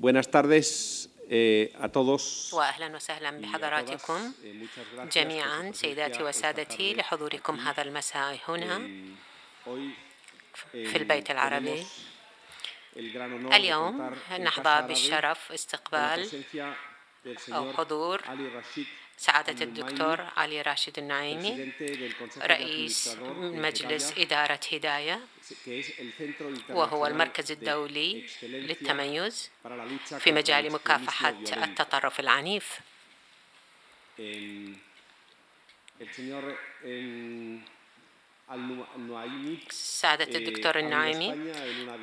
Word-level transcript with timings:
buenas 0.00 0.30
tardes 0.30 1.08
eh, 1.30 1.72
a 1.80 1.88
todos. 1.88 2.52
واهلا 2.52 2.96
وسهلا 2.96 3.30
بحضراتكم 3.30 4.32
جميعا 5.12 5.72
سيداتي 5.74 6.22
وسادتي 6.22 6.94
لحضوركم 6.94 7.60
هذا 7.60 7.82
المساء 7.82 8.38
هنا 8.48 8.78
في 10.72 10.96
البيت 10.96 11.30
العربي. 11.30 11.86
اليوم 12.96 14.16
نحظى 14.40 14.86
بالشرف 14.88 15.52
استقبال 15.52 16.44
أو 17.52 17.72
حضور 17.72 18.22
سعادة 19.18 19.64
الدكتور 19.64 20.20
علي 20.36 20.62
راشد 20.62 20.98
النعيمي 20.98 21.72
رئيس 22.42 23.16
مجلس 23.38 24.14
إدارة 24.18 24.60
هداية 24.72 25.20
وهو 26.68 27.06
المركز 27.06 27.52
الدولي 27.52 28.26
للتميز 28.42 29.50
في 30.18 30.32
مجال 30.32 30.72
مكافحة 30.72 31.36
التطرف 31.64 32.20
العنيف. 32.20 32.80
سعادة 39.70 40.38
الدكتور 40.38 40.78
النعيمي 40.78 41.52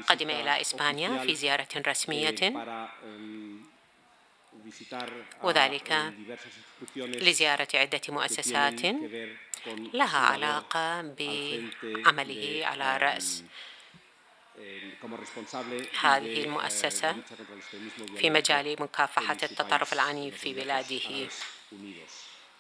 قدم 0.08 0.30
إلى 0.30 0.62
إسبانيا 0.62 1.18
في 1.18 1.36
زيارة 1.36 1.68
رسمية. 1.88 2.36
وذلك 5.44 6.14
لزيارة 6.96 7.68
عدة 7.74 8.02
مؤسسات 8.10 8.82
لها 9.94 10.18
علاقة 10.18 11.02
بعمله 11.02 12.62
على 12.66 12.98
رأس. 12.98 13.44
هذه 16.02 16.44
المؤسسة 16.44 17.16
في 18.18 18.30
مجال 18.30 18.82
مكافحة 18.82 19.38
التطرف 19.44 19.94
العنيف 19.94 20.38
في 20.38 20.54
بلاده 20.54 21.28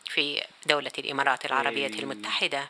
في 0.06 0.44
دولة 0.66 0.92
الإمارات 0.98 1.45
العربية 1.45 1.88
المتحدة. 1.88 2.70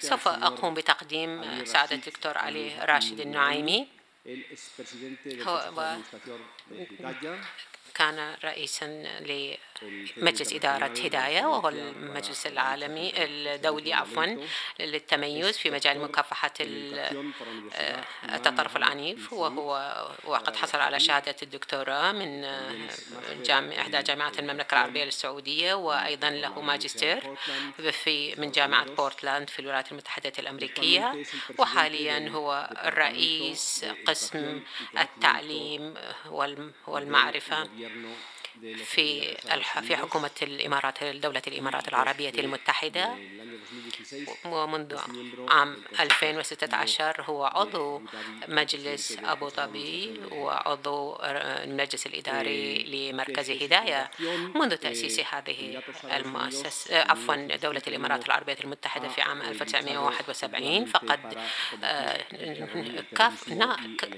سوف 0.00 0.28
أقوم 0.28 0.74
بتقديم 0.74 1.64
سعادة 1.64 1.96
الدكتور 1.96 2.38
علي 2.38 2.78
راشد 2.84 3.20
النعيمي. 3.20 3.88
كان 7.94 8.34
رئيسا 8.44 8.86
ل 9.20 9.56
لمجلس 10.16 10.52
إدارة 10.52 10.86
هداية 11.04 11.44
وهو 11.46 11.68
المجلس 11.68 12.46
العالمي 12.46 13.12
الدولي 13.16 13.92
عفوا. 13.92 14.24
للتميز 14.80 15.58
في 15.58 15.70
مجال 15.70 16.00
مكافحة 16.00 16.50
ال- 16.60 17.24
التطرف 18.34 18.76
العنيف 18.76 19.32
وهو 19.32 19.94
وقد 20.24 20.56
حصل 20.56 20.78
على 20.78 21.00
شهادة 21.00 21.36
الدكتوراه 21.42 22.12
من 22.12 22.40
جامعة 23.44 23.80
إحدى 23.80 24.02
جامعات 24.02 24.38
المملكة 24.38 24.74
العربية 24.74 25.04
السعودية 25.04 25.74
وأيضا 25.74 26.30
له 26.30 26.60
ماجستير 26.60 27.36
في 27.92 28.34
من 28.40 28.50
جامعة 28.50 28.84
بورتلاند 28.84 29.50
في 29.50 29.58
الولايات 29.58 29.92
المتحدة 29.92 30.32
الأمريكية 30.38 31.14
وحاليا 31.58 32.28
هو 32.28 32.70
رئيس 32.84 33.84
قسم 34.06 34.60
التعليم 34.98 35.94
والم- 36.30 36.72
والمعرفة 36.86 37.68
في 38.84 39.36
الح- 39.54 39.80
في 39.80 39.96
حكومة 39.96 40.30
الإمارات 40.42 41.04
دولة 41.04 41.42
الإمارات 41.46 41.88
العربية 41.88 42.30
المتحدة. 42.30 43.14
ومنذ 44.44 44.98
عام 45.48 45.76
2016 46.00 47.22
هو 47.22 47.44
عضو 47.44 48.02
مجلس 48.48 49.18
أبو 49.24 49.48
ظبي 49.48 50.20
وعضو 50.30 51.16
المجلس 51.22 52.06
الإداري 52.06 52.84
لمركز 52.84 53.50
هداية 53.50 54.10
منذ 54.54 54.76
تأسيس 54.76 55.20
هذه 55.20 55.82
المؤسسة 56.04 56.98
عفوا 56.98 57.56
دولة 57.56 57.82
الإمارات 57.86 58.26
العربية 58.26 58.56
المتحدة 58.64 59.08
في 59.08 59.22
عام 59.22 59.42
1971 59.42 60.84
فقد 60.84 61.38
آه، 61.84 62.24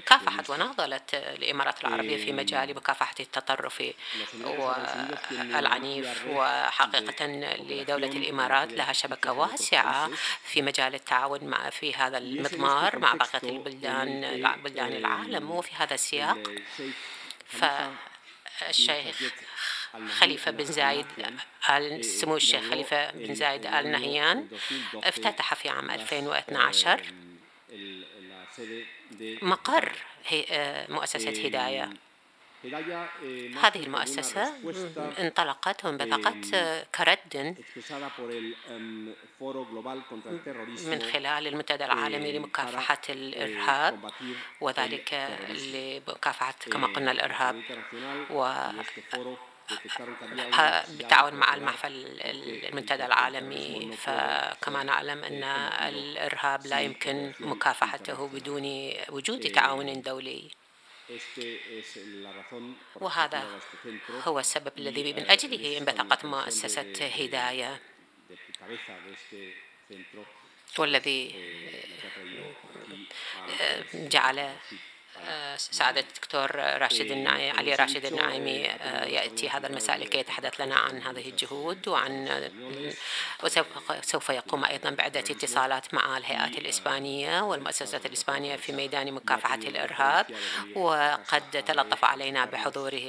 كافحت 0.05 0.49
وناضلت 0.49 1.13
الإمارات 1.13 1.81
العربية 1.81 2.25
في 2.25 2.31
مجال 2.33 2.75
مكافحة 2.75 3.15
التطرف 3.19 3.83
والعنيف 4.43 6.25
وحقيقة 6.27 7.25
لدولة 7.69 8.07
الإمارات 8.07 8.71
لها 8.71 8.93
شبكة 8.93 9.31
واسعة 9.37 10.09
في 10.43 10.61
مجال 10.61 10.95
التعاون 10.95 11.43
مع 11.43 11.69
في 11.69 11.93
هذا 11.93 12.17
المضمار 12.17 12.99
مع 12.99 13.13
بقية 13.13 13.49
البلدان 13.49 14.41
بلدان 14.63 14.91
العالم 14.93 15.51
وفي 15.51 15.75
هذا 15.75 15.93
السياق. 15.93 16.37
فالشيخ 17.47 19.33
خليفة 20.19 20.51
بن 20.51 20.65
زايد 20.65 21.05
آل 21.69 22.05
سمو 22.05 22.35
الشيخ 22.35 22.69
خليفة 22.69 23.11
بن 23.11 23.35
زايد 23.35 23.65
آل 23.65 23.91
نهيان 23.91 24.47
افتتح 24.93 25.53
في 25.53 25.69
عام 25.69 25.91
2012 25.91 27.01
مقر 29.41 29.91
آه، 30.51 30.91
مؤسسة 30.91 31.29
هداية. 31.45 31.89
هذه 33.63 33.83
المؤسسة 33.83 34.53
انطلقت 35.19 35.85
وانبثقت 35.85 36.53
آه، 36.53 36.85
كرد 36.95 37.55
من 40.87 41.01
خلال 41.01 41.47
المنتدى 41.47 41.85
العالمي 41.85 42.31
لمكافحة 42.31 43.01
الإرهاب 43.09 44.11
وذلك 44.61 45.29
لمكافحة 45.49 46.55
كما 46.71 46.87
قلنا 46.87 47.11
الإرهاب. 47.11 47.63
و 48.29 48.53
بالتعاون 50.89 51.33
مع 51.33 51.53
المحفل 51.55 52.21
المنتدى 52.21 53.05
العالمي. 53.05 53.97
فكما 53.97 54.83
نعلم 54.83 55.23
أن 55.23 55.43
الإرهاب 55.89 56.67
لا 56.67 56.79
يمكن 56.79 57.33
مكافحته 57.39 58.27
بدون 58.27 58.91
وجود 59.09 59.39
تعاون 59.39 60.01
دولي. 60.01 60.51
وهذا 62.95 63.59
هو 64.23 64.39
السبب 64.39 64.71
الذي 64.77 65.13
من 65.13 65.29
أجله 65.29 65.77
انبثقت 65.77 66.25
مؤسسة 66.25 67.07
هداية. 67.07 67.81
والذي 70.77 71.35
جعل 73.93 74.55
سعادة 75.57 76.01
الدكتور 76.01 76.55
راشد 76.55 77.11
النعيمي 77.11 77.49
علي 77.49 77.75
راشد 77.75 78.05
النعيمي 78.05 78.57
يأتي 79.13 79.49
هذا 79.49 79.67
المساء 79.67 79.97
لكي 79.97 80.17
يتحدث 80.17 80.61
لنا 80.61 80.75
عن 80.75 81.01
هذه 81.01 81.29
الجهود 81.29 81.87
وعن 81.87 82.29
وسوف 83.43 83.65
سوف 84.01 84.29
يقوم 84.29 84.65
أيضا 84.65 84.89
بعدة 84.89 85.19
اتصالات 85.19 85.93
مع 85.93 86.17
الهيئات 86.17 86.57
الإسبانية 86.57 87.41
والمؤسسات 87.41 88.05
الإسبانية 88.05 88.55
في 88.55 88.71
ميدان 88.71 89.13
مكافحة 89.13 89.55
الإرهاب 89.55 90.25
وقد 90.75 91.63
تلطف 91.67 92.05
علينا 92.05 92.45
بحضوره 92.45 93.01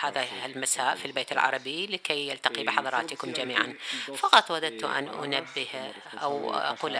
هذا 0.00 0.26
المساء 0.44 0.96
في 0.96 1.04
البيت 1.04 1.32
العربي 1.32 1.86
لكي 1.86 2.28
يلتقي 2.28 2.62
بحضراتكم 2.64 3.32
جميعا. 3.32 3.74
فقط 4.16 4.50
وددت 4.50 4.84
أن 4.84 5.08
أنبه 5.08 5.68
أو 6.22 6.54
أقول 6.54 6.98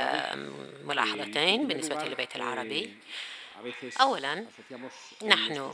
ملاحظتين 0.85 1.69
بالنسبة 1.69 2.05
للبيت 2.05 2.37
العربي. 2.37 2.95
أولا 4.01 4.47
نحن 5.27 5.73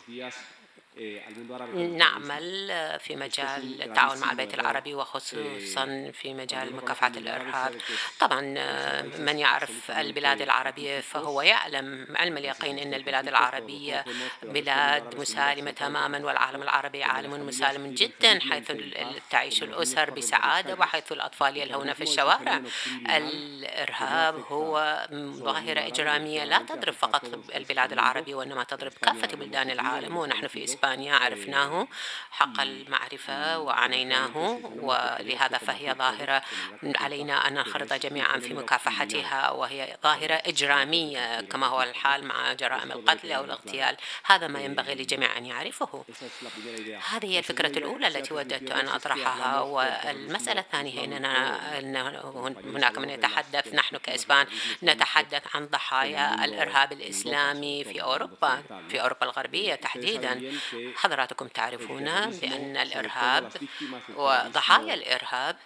نعمل 1.74 2.68
في 3.00 3.16
مجال 3.16 3.82
التعاون 3.82 4.18
مع 4.18 4.30
البيت 4.30 4.54
العربي 4.54 4.94
وخصوصا 4.94 6.10
في 6.14 6.34
مجال 6.34 6.76
مكافحة 6.76 7.12
الإرهاب 7.16 7.74
طبعا 8.20 8.40
من 9.18 9.38
يعرف 9.38 9.90
البلاد 9.90 10.40
العربية 10.40 11.00
فهو 11.00 11.42
يعلم 11.42 12.06
علم 12.16 12.36
اليقين 12.36 12.78
أن 12.78 12.94
البلاد 12.94 13.28
العربية 13.28 14.04
بلاد 14.42 15.20
مسالمة 15.20 15.70
تماما 15.70 16.18
والعالم 16.18 16.62
العربي 16.62 17.02
عالم 17.02 17.46
مسالم 17.46 17.94
جدا 17.94 18.40
حيث 18.50 18.72
تعيش 19.30 19.62
الأسر 19.62 20.10
بسعادة 20.10 20.74
وحيث 20.74 21.12
الأطفال 21.12 21.56
يلهون 21.56 21.92
في 21.92 22.02
الشوارع 22.02 22.60
الإرهاب 23.08 24.34
هو 24.48 25.06
ظاهرة 25.14 25.80
إجرامية 25.86 26.44
لا 26.44 26.58
تضرب 26.58 26.94
فقط 26.94 27.24
البلاد 27.54 27.92
العربية 27.92 28.34
وإنما 28.34 28.64
تضرب 28.64 28.92
كافة 29.02 29.36
بلدان 29.36 29.70
العالم 29.70 30.16
ونحن 30.16 30.46
في 30.46 30.64
إسبانيا 30.64 30.89
إسبانيا 30.90 31.14
عرفناه 31.14 31.88
حق 32.30 32.60
المعرفة 32.60 33.58
وعانيناه 33.58 34.60
ولهذا 34.76 35.58
فهي 35.58 35.94
ظاهرة 35.94 36.42
علينا 36.82 37.48
أن 37.48 37.54
ننخرط 37.54 37.92
جميعا 37.92 38.38
في 38.38 38.54
مكافحتها 38.54 39.50
وهي 39.50 39.96
ظاهرة 40.02 40.34
إجرامية 40.34 41.40
كما 41.40 41.66
هو 41.66 41.82
الحال 41.82 42.24
مع 42.24 42.52
جرائم 42.52 42.92
القتل 42.92 43.32
أو 43.32 43.44
الاغتيال 43.44 43.96
هذا 44.24 44.46
ما 44.46 44.60
ينبغي 44.60 44.94
للجميع 44.94 45.38
أن 45.38 45.46
يعرفه 45.46 46.04
هذه 47.10 47.26
هي 47.26 47.38
الفكرة 47.38 47.78
الأولى 47.78 48.06
التي 48.06 48.34
وددت 48.34 48.70
أن 48.70 48.88
أطرحها 48.88 49.60
والمسألة 49.60 50.60
الثانية 50.60 51.00
هي 51.00 51.04
أننا 51.04 51.60
هناك 52.64 52.98
من 52.98 53.10
يتحدث 53.10 53.74
نحن 53.74 53.96
كإسبان 53.96 54.46
نتحدث 54.82 55.42
عن 55.54 55.66
ضحايا 55.66 56.44
الإرهاب 56.44 56.92
الإسلامي 56.92 57.84
في 57.84 58.02
أوروبا 58.02 58.62
في 58.88 59.00
أوروبا 59.00 59.24
الغربية 59.26 59.74
تحديدا 59.74 60.40
حضراتكم 60.96 61.48
تعرفون 61.48 62.04
بأن 62.30 62.76
الإرهاب 62.76 63.52
وضحايا 64.16 64.94
الإرهاب 64.94 65.56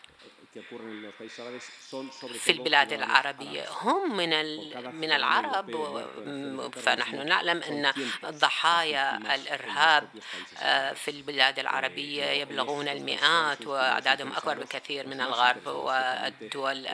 في 2.39 2.53
البلاد 2.53 2.93
العربية. 2.93 3.65
هم 3.71 4.17
من 4.17 4.31
من 4.95 5.13
العرب 5.13 5.71
فنحن 6.73 7.27
نعلم 7.27 7.63
أن 7.63 7.93
ضحايا 8.25 9.35
الإرهاب 9.35 10.09
آه، 10.63 10.93
في 10.93 11.11
البلاد 11.11 11.59
العربية 11.59 12.25
يبلغون 12.25 12.89
المئات 12.89 13.67
وأعدادهم 13.67 14.33
أكبر 14.33 14.59
بكثير 14.59 15.07
من 15.07 15.21
الغرب 15.21 15.67
والدول 15.67 16.87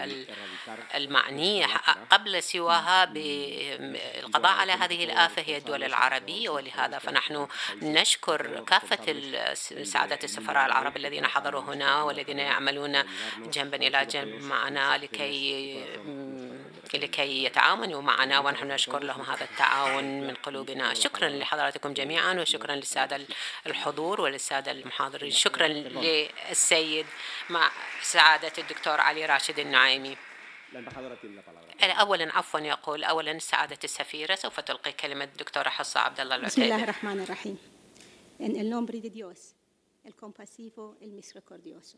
المعنية 0.95 1.67
قبل 2.11 2.43
سواها 2.43 3.05
بالقضاء 3.05 4.53
على 4.53 4.73
هذه 4.73 5.05
الآفة 5.05 5.43
هي 5.43 5.57
الدول 5.57 5.85
العربية 5.85 6.49
ولهذا 6.49 6.99
فنحن 6.99 7.47
نشكر 7.83 8.65
كافة 8.65 9.15
سعادة 9.85 10.19
السفراء 10.25 10.67
العرب 10.67 10.97
الذين 10.97 11.27
حضروا 11.27 11.61
هنا 11.63 12.03
والذين 12.03 12.39
يعملون 12.39 13.03
جنبا 13.51 13.77
إلى 13.77 14.07
جنب 14.07 14.43
معنا 14.43 14.99
لكي 14.99 15.85
لكي 16.95 17.45
يتعاونوا 17.45 18.03
معنا 18.03 18.39
ونحن 18.39 18.69
نشكر 18.69 19.03
لهم 19.03 19.23
هذا 19.23 19.45
التعاون 19.45 20.21
من 20.21 20.35
قلوبنا. 20.35 20.95
شكرا 20.95 21.29
لحضراتكم 21.29 21.93
جميعا 21.93 22.35
وشكرا 22.35 22.75
للسادة 22.75 23.27
الحضور 23.67 24.21
وللسادة 24.21 24.73
المحاضرين. 24.73 25.31
شكرا 25.31 25.69
للسيد 25.69 27.07
مع 27.51 27.71
سعادة 28.03 28.53
الدكتور 28.59 29.01
علي 29.01 29.27
راشد 29.27 29.59
النعيمي. 29.59 30.17
أولا 31.83 32.37
عفوا 32.37 32.61
يقول 32.61 33.05
أولا 33.05 33.39
سعادة 33.39 33.79
السفيرة 33.85 34.35
سوف 34.35 34.61
تلقي 34.61 34.93
كلمة 34.93 35.25
الدكتورة 35.25 35.69
حصة 35.69 36.01
عبد 36.01 36.21
الله 36.21 36.37
العتيبي 36.37 36.67
بسم 36.67 36.75
الله 36.75 36.85
الرحمن 36.85 37.21
الرحيم. 37.21 37.59
En 38.41 38.57
el 38.57 38.71
nombre 38.71 39.01
de 39.01 39.11
Dios, 39.11 39.55
el 40.05 40.15
compasivo, 40.15 40.97
el 41.03 41.11
misericordioso. 41.13 41.97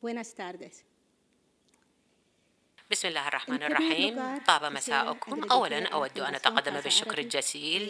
Buenas 0.00 0.34
tardes. 0.34 0.84
بسم 2.90 3.08
الله 3.08 3.28
الرحمن 3.28 3.62
الرحيم. 3.62 4.38
طاب 4.46 4.64
مساءكم. 4.72 5.44
أولا 5.52 5.88
أود 5.88 6.18
أن 6.18 6.34
أتقدم 6.34 6.80
بالشكر 6.80 7.18
الجزيل 7.18 7.82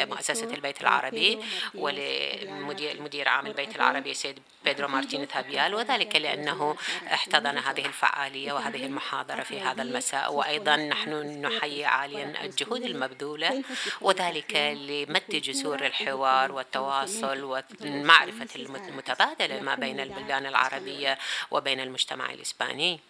لمؤسسة 0.00 0.54
البيت 0.54 0.80
العربي 0.80 1.38
ولمدير 1.74 3.28
عام 3.28 3.46
البيت 3.46 3.76
العربي 3.76 4.14
سيد 4.14 4.38
بيدرو 4.64 4.88
مارتينيز 4.88 5.28
هابيال 5.32 5.74
وذلك 5.74 6.16
لأنه 6.16 6.76
احتضن 7.12 7.58
هذه 7.58 7.86
الفعالية 7.86 8.52
وهذه 8.52 8.86
المحاضرة 8.86 9.42
في 9.42 9.60
هذا 9.60 9.82
المساء 9.82 10.32
وأيضا 10.34 10.76
نحن 10.76 11.42
نحيي 11.42 11.84
عاليا 11.84 12.44
الجهود 12.44 12.82
المبذولة 12.82 13.62
وذلك 14.00 14.56
لمد 14.56 15.30
جسور 15.30 15.86
الحوار 15.86 16.52
والتواصل 16.52 17.42
والمعرفة 17.42 18.48
المتبادلة 18.56 19.60
ما 19.60 19.74
بين 19.74 20.00
البلدان 20.00 20.46
العربية 20.46 21.18
وبين 21.50 21.80
المجتمع 21.80 22.30
الإسباني 22.32 23.00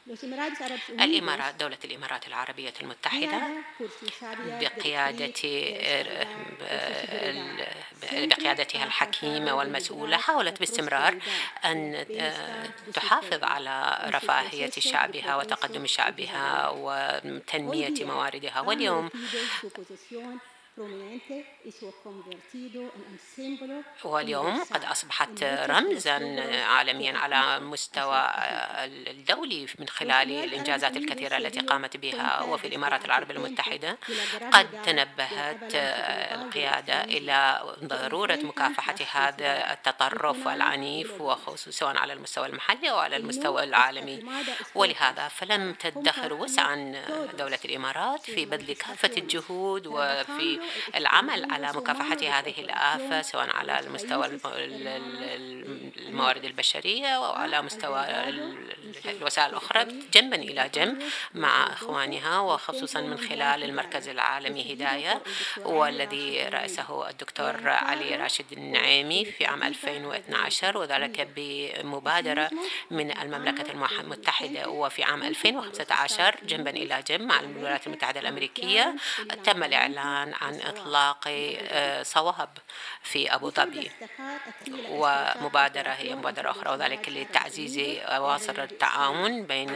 الإمارات 1.22 1.54
دولة 1.54 1.78
الإمارات 1.84 2.26
العربية 2.26 2.72
المتحدة 2.80 3.40
بقيادة 4.60 5.42
بقيادتها 8.02 8.84
الحكيمة 8.84 9.54
والمسؤولة 9.54 10.16
حاولت 10.16 10.60
باستمرار 10.60 11.18
أن 11.64 12.06
تحافظ 12.94 13.44
على 13.44 14.10
رفاهية 14.14 14.70
شعبها 14.70 15.36
وتقدم 15.36 15.86
شعبها 15.86 16.68
وتنمية 16.68 18.04
مواردها. 18.04 18.60
واليوم 18.60 19.10
واليوم 24.04 24.64
قد 24.64 24.84
أصبحت 24.84 25.42
رمزا 25.44 26.14
عالميا 26.64 27.18
على 27.18 27.60
مستوى 27.60 28.30
الدولي 28.84 29.66
من 29.78 29.88
خلال 29.88 30.30
الإنجازات 30.30 30.96
الكثيرة 30.96 31.36
التي 31.36 31.60
قامت 31.60 31.96
بها 31.96 32.42
وفي 32.42 32.66
الإمارات 32.66 33.04
العربية 33.04 33.34
المتحدة 33.34 33.98
قد 34.52 34.82
تنبهت 34.82 35.74
القيادة 36.34 37.04
إلى 37.04 37.62
ضرورة 37.84 38.38
مكافحة 38.42 38.96
هذا 39.12 39.72
التطرف 39.72 40.48
العنيف 40.48 41.20
وخصوصا 41.20 41.98
على 41.98 42.12
المستوى 42.12 42.46
المحلي 42.46 42.90
وعلى 42.90 43.16
المستوى 43.16 43.64
العالمي. 43.64 44.24
ولهذا 44.74 45.28
فلم 45.28 45.74
تدخر 45.74 46.34
وسعا 46.34 47.02
دولة 47.38 47.58
الإمارات 47.64 48.20
في 48.20 48.44
بذل 48.44 48.74
كافة 48.74 49.10
الجهود 49.16 49.86
وفي 49.86 50.61
العمل 50.94 51.52
على 51.52 51.72
مكافحة 51.72 52.38
هذه 52.38 52.54
الآفة 52.58 53.22
سواء 53.22 53.56
على 53.56 53.80
المستوى 53.80 54.40
الموارد 55.96 56.44
البشرية 56.44 57.20
وعلى 57.20 57.62
مستوى 57.62 58.06
الوسائل 59.04 59.50
الأخرى 59.50 59.84
جنبا 60.12 60.36
إلى 60.36 60.70
جنب 60.74 61.02
مع 61.34 61.72
إخوانها 61.72 62.40
وخصوصا 62.40 63.00
من 63.00 63.18
خلال 63.18 63.64
المركز 63.64 64.08
العالمي 64.08 64.74
هداية 64.74 65.22
والذي 65.56 66.42
رأسه 66.42 67.08
الدكتور 67.10 67.68
علي 67.68 68.16
راشد 68.16 68.52
النعيمي 68.52 69.24
في 69.24 69.46
عام 69.46 69.62
2012 69.62 70.78
وذلك 70.78 71.28
بمبادرة 71.36 72.50
من 72.90 73.18
المملكة 73.18 73.72
المتحدة. 74.00 74.68
وفي 74.68 75.02
عام 75.02 75.22
2015 75.22 76.36
جنبا 76.42 76.70
إلى 76.70 77.02
جنب 77.08 77.20
مع 77.20 77.40
الولايات 77.40 77.86
المتحدة 77.86 78.20
الأمريكية 78.20 78.94
تم 79.44 79.62
الإعلان 79.62 80.34
عن 80.40 80.51
إطلاق 80.60 81.24
آه، 81.28 82.02
صواب 82.02 82.48
في 83.02 83.34
أبو 83.34 83.50
ظبي. 83.50 83.90
ومبادرة 84.88 85.90
هي 85.90 86.14
مبادرة 86.14 86.50
أخرى 86.50 86.70
وذلك 86.70 87.08
لتعزيز 87.08 87.78
أواصر 88.00 88.62
التعاون 88.62 89.42
بين 89.46 89.70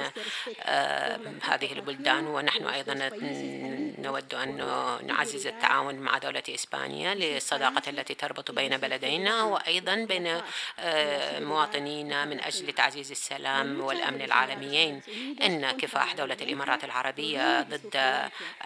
آه، 0.62 1.20
هذه 1.42 1.72
البلدان 1.72 2.26
ونحن 2.26 2.66
أيضا 2.66 3.10
نود 3.98 4.34
أن 4.34 4.56
نعزز 5.06 5.46
التعاون 5.46 5.94
مع 5.94 6.18
دولة 6.18 6.42
إسبانيا 6.48 7.14
للصداقة 7.14 7.82
التي 7.90 8.14
تربط 8.14 8.50
بين 8.50 8.76
بلدينا 8.76 9.42
وأيضا 9.42 9.94
بين 9.94 10.40
آه، 10.78 11.40
مواطنينا 11.40 12.24
من 12.24 12.40
أجل 12.40 12.72
تعزيز 12.72 13.10
السلام 13.10 13.80
والأمن 13.80 14.22
العالميين. 14.22 15.02
إن 15.42 15.70
كفاح 15.70 16.14
دولة 16.14 16.36
الإمارات 16.40 16.84
العربية 16.84 17.62
ضد 17.62 17.96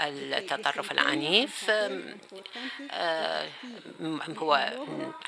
التطرف 0.00 0.92
العنيف 0.92 1.70
هو 4.38 4.70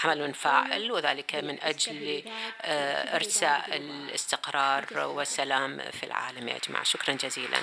عمل 0.05 0.35
فاعل 0.35 0.93
وذلك 0.93 1.35
من 1.35 1.61
أجل 1.61 2.23
آه، 2.62 3.17
إرساء 3.17 3.76
الاستقرار 3.76 4.87
والسلام 4.99 5.91
في 5.91 6.07
العالم. 6.07 6.49
يا 6.49 6.59
جماعة 6.69 6.85
شكرا 6.85 7.14
جزيلا. 7.14 7.59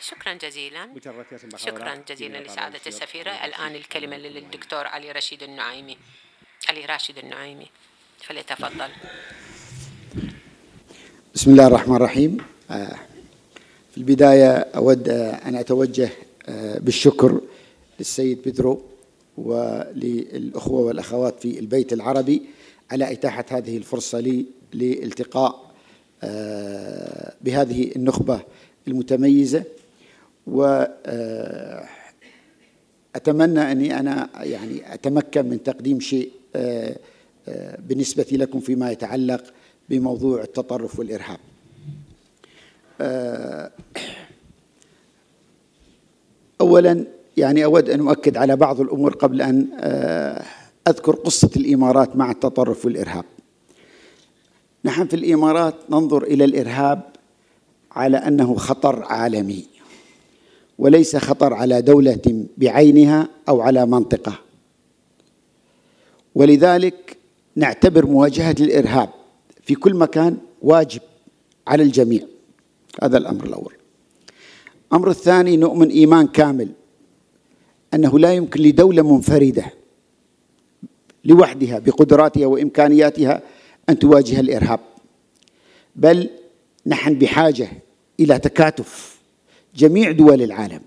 شكرا 0.00 0.34
جزيلا. 0.34 0.94
شكرا 1.56 1.94
جزيلا 1.94 2.38
لسعادة 2.38 2.80
السفيرة. 2.86 3.30
الآن 3.30 3.74
الكلمة 3.74 4.16
للدكتور 4.16 4.86
علي 4.86 5.12
رشيد 5.12 5.42
النعيمي. 5.42 5.98
علي 6.68 6.84
راشد 6.84 7.18
النعيمي. 7.18 7.70
فليتفضل. 8.22 8.90
بسم 11.34 11.50
الله 11.50 11.66
الرحمن 11.66 11.96
الرحيم. 11.96 12.46
آه، 12.70 12.98
في 13.96 14.02
البداية 14.02 14.52
أود 14.56 15.08
أن 15.08 15.54
أتوجه 15.54 16.08
آه، 16.48 16.78
بالشكر 16.78 17.40
للسيد 17.98 18.42
بيدرو 18.42 18.82
وللأخوة 19.38 20.80
والأخوات 20.80 21.40
في 21.40 21.58
البيت 21.58 21.92
العربي 21.92 22.42
على 22.90 23.12
إتاحة 23.12 23.44
هذه 23.50 23.76
الفرصة 23.76 24.20
لي 24.20 24.46
لالتقاء 24.72 25.70
آه، 26.22 27.34
بهذه 27.40 27.92
النخبة 27.96 28.40
المتميزة. 28.88 29.64
و 30.46 30.84
أتمنى 33.14 33.72
أني 33.72 34.00
أنا 34.00 34.28
يعني 34.40 34.94
أتمكن 34.94 35.46
من 35.46 35.62
تقديم 35.62 36.00
شيء 36.00 36.30
بالنسبة 37.78 38.26
لكم 38.32 38.60
فيما 38.60 38.90
يتعلق 38.90 39.44
بموضوع 39.88 40.42
التطرف 40.42 40.98
والإرهاب. 40.98 41.38
آه، 41.38 41.55
اولا 46.60 47.04
يعني 47.36 47.64
أود 47.64 47.90
أن 47.90 48.08
أؤكد 48.08 48.36
على 48.36 48.56
بعض 48.56 48.80
الأمور 48.80 49.14
قبل 49.14 49.42
أن 49.42 49.66
آه، 49.80 50.42
أذكر 50.88 51.14
قصة 51.16 51.50
الإمارات 51.56 52.16
مع 52.16 52.30
التطرف 52.30 52.84
والإرهاب. 52.84 53.24
نحن 54.84 55.06
في 55.06 55.16
الإمارات 55.16 55.74
ننظر 55.90 56.22
إلى 56.22 56.44
الإرهاب 56.44 57.02
على 57.92 58.16
أنه 58.16 58.54
خطر 58.54 59.04
عالمي 59.04 59.66
وليس 60.78 61.16
خطر 61.16 61.54
على 61.54 61.82
دولة 61.82 62.46
بعينها 62.58 63.28
أو 63.48 63.60
على 63.60 63.86
منطقة. 63.86 64.38
ولذلك 66.34 67.16
نعتبر 67.56 68.06
مواجهة 68.06 68.56
الإرهاب 68.60 69.08
في 69.62 69.74
كل 69.74 69.94
مكان 69.94 70.36
واجب 70.62 71.00
على 71.66 71.82
الجميع. 71.82 72.35
هذا 73.02 73.18
الأمر 73.18 73.44
الأول. 73.44 73.74
الامر 74.90 75.10
الثاني 75.10 75.56
نؤمن 75.56 75.88
إيمان 75.88 76.26
كامل. 76.26 76.68
أنه 77.94 78.18
لا 78.18 78.32
يمكن 78.32 78.60
لدولة 78.60 79.14
منفردة 79.14 79.64
لوحدها 81.24 81.78
بقدراتها 81.78 82.46
وإمكانياتها 82.46 83.42
أن 83.88 83.98
تواجه 83.98 84.40
الإرهاب. 84.40 84.80
بل 85.96 86.30
نحن 86.86 87.18
بحاجة 87.18 87.68
إلى 88.20 88.38
تكاتف 88.38 89.20
جميع 89.76 90.10
دول 90.10 90.42
العالم 90.42 90.80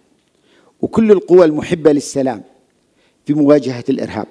وكل 0.82 1.12
القوى 1.12 1.46
المحبة 1.46 1.92
للسلام 1.92 2.44
في 3.26 3.34
مواجهة 3.34 3.84
الإرهاب. 3.90 4.28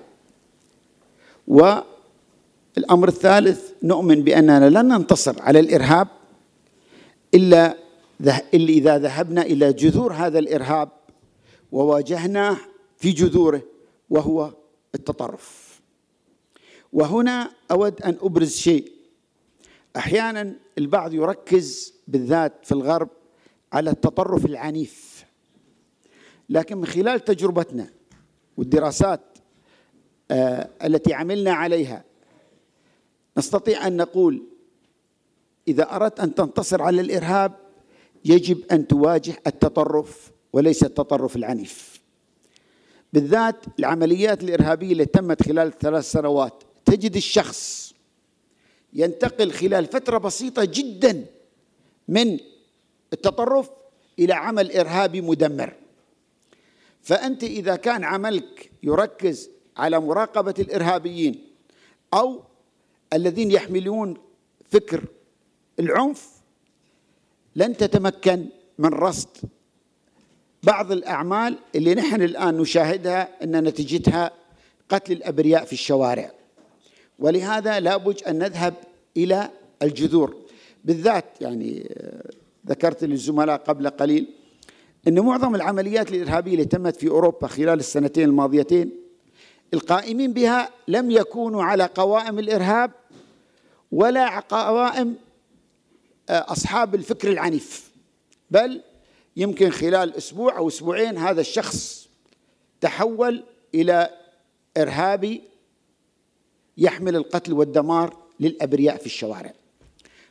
والأمر 1.49 3.09
الثالث 3.09 3.71
نؤمن 3.83 4.23
بأننا 4.23 4.71
لن 4.71 4.89
ننتصر 4.89 5.43
على 5.43 5.61
الإرهاب 5.61 6.09
إلا 7.35 7.77
إذا 8.55 8.99
ذهبنا 8.99 9.43
إلى 9.43 9.73
جذور 9.73 10.13
هذا 10.13 10.39
الإرهاب 10.39 10.89
وواجهناه 11.73 12.57
في 12.97 13.13
جذوره 13.13 13.63
وهو 14.11 14.55
التطرف. 14.95 15.81
وهنا 16.93 17.51
أود 17.71 18.03
أن 18.03 18.17
أبرز 18.23 18.57
شيء. 18.57 18.93
أحيانا 19.97 20.55
البعض 20.79 21.15
يركز 21.15 21.95
بالذات 22.09 22.53
في 22.63 22.73
الغرب 22.73 23.09
على 23.73 23.91
التطرف 23.91 24.47
العنيف. 24.47 25.25
لكن 26.51 26.79
من 26.79 26.87
خلال 26.87 27.25
تجربتنا 27.25 27.91
والدراسات 28.57 29.21
آه، 30.31 30.69
التي 30.85 31.15
عملنا 31.15 31.53
عليها 31.53 32.05
نستطيع 33.39 33.87
أن 33.87 33.97
نقول 33.97 34.43
إذا 35.69 35.97
أردت 35.97 36.21
أن 36.21 36.35
تنتصر 36.35 36.83
على 36.83 37.01
الإرهاب 37.01 37.53
يجب 38.25 38.65
أن 38.73 38.87
تواجه 38.87 39.37
التطرف 39.47 40.31
وليس 40.53 40.85
التطرف 40.85 41.37
العنيف. 41.37 42.01
بالذات 43.13 43.57
العمليات 43.79 44.43
الإرهابية 44.43 44.93
اللي 44.93 45.05
تمت 45.05 45.43
خلال 45.43 45.79
ثلاث 45.79 46.11
سنوات 46.11 46.63
تجد 46.85 47.17
الشخص 47.17 47.95
ينتقل 48.93 49.51
خلال 49.51 49.87
فترة 49.87 50.19
بسيطة 50.19 50.65
جدا 50.65 51.27
من 52.09 52.39
التطرف 53.13 53.71
إلى 54.19 54.35
عمل 54.35 54.73
إرهابي 54.73 55.21
مدمر. 55.21 55.75
فأنت 57.03 57.45
إذا 57.45 57.77
كان 57.77 58.05
عملك 58.05 58.71
يركز 58.83 59.51
على 59.77 60.01
مراقبة 60.01 60.55
الإرهابيين 60.59 61.45
أو 62.15 62.43
الذين 63.13 63.51
يحملون 63.51 64.17
فكر 64.71 65.05
العنف 65.81 66.29
لن 67.57 67.77
تتمكن 67.77 68.47
من 68.79 68.89
رصد 68.89 69.29
بعض 70.63 70.93
الأعمال 70.93 71.59
اللي 71.75 71.95
نحن 71.95 72.23
الآن 72.23 72.57
نشاهدها 72.59 73.45
إن 73.45 73.65
نتيجتها 73.65 74.31
قتل 74.89 75.13
الأبرياء 75.13 75.65
في 75.65 75.73
الشوارع. 75.73 76.31
ولهذا 77.19 77.81
لابد 77.81 78.23
أن 78.23 78.39
نذهب 78.39 78.75
إلى 79.17 79.51
الجذور. 79.83 80.37
بالذات 80.85 81.25
يعني 81.41 81.89
آه، 81.97 82.31
ذكرت 82.67 83.05
للزملاء 83.05 83.57
قبل 83.57 83.91
قليل 83.91 84.29
إن 85.09 85.21
معظم 85.21 85.55
العمليات 85.55 86.11
الإرهابية 86.13 86.53
اللي 86.53 86.65
تمت 86.65 86.97
في 86.97 87.09
أوروبا 87.09 87.47
خلال 87.47 87.79
السنتين 87.79 88.25
الماضيتين 88.25 88.91
القائمين 89.75 90.33
بها 90.33 90.69
لم 90.89 91.11
يكونوا 91.11 91.63
على 91.63 91.85
قوائم 91.95 92.39
الإرهاب 92.39 92.91
ولا 93.93 94.39
قوائم 94.41 95.15
أصحاب 96.31 96.95
الفكر 96.95 97.31
العنيف. 97.31 97.91
بل 98.51 98.83
يمكن 99.37 99.71
خلال 99.71 100.17
أسبوع 100.17 100.59
أو 100.59 100.69
أسبوعين 100.69 101.19
هذا 101.19 101.41
الشخص 101.41 102.09
تحول 102.81 103.45
إلى 103.75 104.11
ارهابي 104.77 105.43
يحمل 106.79 107.17
القتل 107.17 107.53
والدمار 107.53 108.17
للأبرياء 108.41 108.97
في 108.97 109.07
الشوارع. 109.07 109.53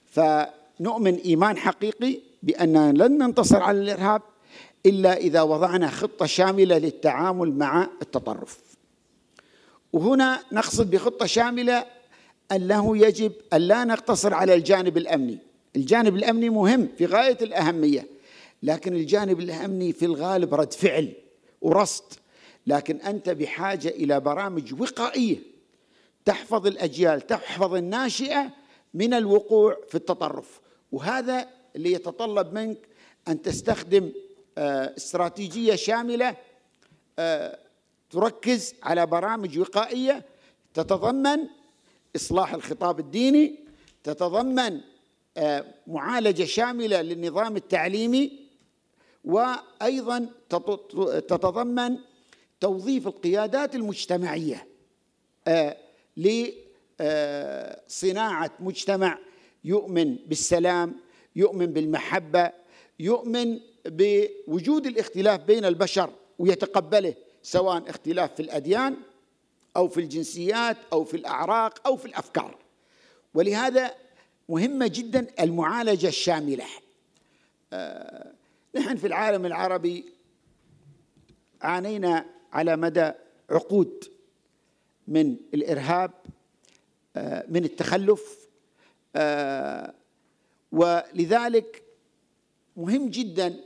فنؤمن 0.06 1.16
إيمان 1.16 1.58
حقيقي 1.58 2.20
بأننا 2.44 2.92
لن 2.92 3.18
ننتصر 3.18 3.62
على 3.62 3.82
الإرهاب 3.82 4.22
إلا 4.86 5.18
إذا 5.18 5.42
وضعنا 5.42 5.90
خطة 5.90 6.26
شاملة 6.26 6.78
للتعامل 6.78 7.52
مع 7.52 7.90
التطرف. 8.02 8.60
وهنا 9.94 10.40
نقصد 10.52 10.92
بخطة 10.92 11.26
شاملة 11.26 11.86
أنه 12.52 12.98
يجب 12.98 13.32
أن 13.54 13.62
لا 13.62 13.84
نقتصر 13.84 14.34
على 14.34 14.54
الجانب 14.54 14.98
الأمني. 14.98 15.47
الجانب 15.78 16.16
الأمني 16.16 16.50
مهم 16.50 16.88
في 16.98 17.06
غاية 17.06 17.38
الأهمية 17.42 18.08
لكن 18.64 18.96
الجانب 18.96 19.40
الأمني 19.40 19.94
في 19.94 20.06
الغالب 20.06 20.54
رد 20.54 20.74
فعل 20.74 21.14
ورصد. 21.62 22.14
لكن 22.68 23.02
أنت 23.02 23.30
بحاجة 23.30 23.88
إلى 23.88 24.20
برامج 24.20 24.82
وقائية 24.82 25.38
تحفظ 26.26 26.68
الأجيال 26.68 27.28
تحفظ 27.28 27.74
الناشئة 27.74 28.52
من 28.94 29.14
الوقوع 29.14 29.78
في 29.90 29.96
التطرف. 29.96 30.62
وهذا 30.92 31.50
اللي 31.76 31.92
يتطلب 31.92 32.54
منك 32.54 32.78
أن 33.28 33.42
تستخدم 33.42 34.12
آه، 34.58 34.94
استراتيجية 34.98 35.76
شاملة 35.76 36.36
آه، 37.20 37.60
تركز 38.10 38.76
على 38.84 39.06
برامج 39.06 39.60
وقائية 39.60 40.26
تتضمن 40.74 41.40
إصلاح 42.16 42.54
الخطاب 42.54 43.00
الديني 43.00 43.60
تتضمن 44.04 44.82
معالجة 45.88 46.44
شاملة 46.44 47.02
للنظام 47.02 47.56
التعليمي 47.56 48.48
وأيضا 49.24 50.30
تتضمن 51.28 51.98
توظيف 52.60 53.08
القيادات 53.08 53.76
المجتمعية 53.76 54.68
آه، 55.48 55.78
لصناعه 56.98 58.52
مجتمع 58.60 59.20
يؤمن 59.64 60.16
بالسلام 60.16 60.96
يؤمن 61.36 61.66
بالمحبة 61.66 62.52
يؤمن 63.00 63.60
بوجود 63.86 64.88
الاختلاف 64.88 65.44
بين 65.44 65.66
البشر 65.66 66.10
ويتقبله 66.40 67.14
سواء 67.44 67.90
اختلاف 67.90 68.36
في 68.36 68.40
الأديان 68.40 68.98
أو 69.76 69.88
في 69.88 70.00
الجنسيات 70.00 70.78
أو 70.94 71.04
في 71.04 71.18
الأعراق 71.18 71.88
أو 71.88 71.98
في 71.98 72.06
الأفكار. 72.06 72.58
ولهذا 73.34 73.94
مهمة 74.50 74.88
جدا 74.88 75.28
المعالجة 75.40 76.08
الشاملة. 76.08 76.66
آه، 77.74 78.34
نحن 78.76 78.96
في 78.96 79.08
العالم 79.08 79.46
العربي 79.46 80.06
عانينا 81.62 82.26
على 82.54 82.76
مدى 82.76 83.12
عقود 83.50 84.04
من 85.08 85.38
الإرهاب 85.54 86.12
آه، 87.16 87.46
من 87.50 87.66
التخلف 87.66 88.48
آه، 89.16 89.94
ولذلك 90.72 91.84
مهم 92.78 93.10
جدا 93.10 93.60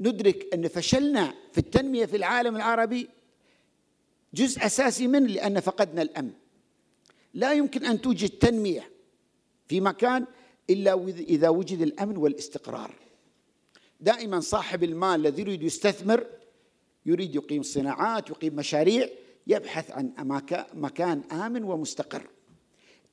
ندرك 0.00 0.54
أن 0.54 0.68
فشلنا 0.68 1.34
في 1.52 1.58
التنمية 1.58 2.06
في 2.06 2.16
العالم 2.16 2.56
العربي 2.56 3.08
جزء 4.34 4.66
أساسي 4.66 5.06
منه 5.06 5.26
لأن 5.26 5.60
فقدنا 5.60 6.02
الأمن. 6.02 6.32
لا 7.34 7.52
يمكن 7.52 7.84
أن 7.84 8.00
توجد 8.00 8.28
تنمية 8.28 8.95
في 9.68 9.80
مكان 9.80 10.26
إلا 10.70 11.08
إذا 11.08 11.48
وجد 11.48 11.80
الأمن 11.80 12.16
والاستقرار. 12.16 12.94
دائما 14.00 14.40
صاحب 14.40 14.84
المال 14.84 15.20
الذي 15.20 15.42
يريد 15.42 15.62
يستثمر 15.62 16.26
يريد 17.06 17.34
يقيم 17.34 17.62
صناعات 17.62 18.30
يقيم 18.30 18.56
مشاريع 18.56 19.08
يبحث 19.46 19.90
عن 19.90 20.12
مكان 20.74 21.22
آمن 21.32 21.64
ومستقر. 21.64 22.26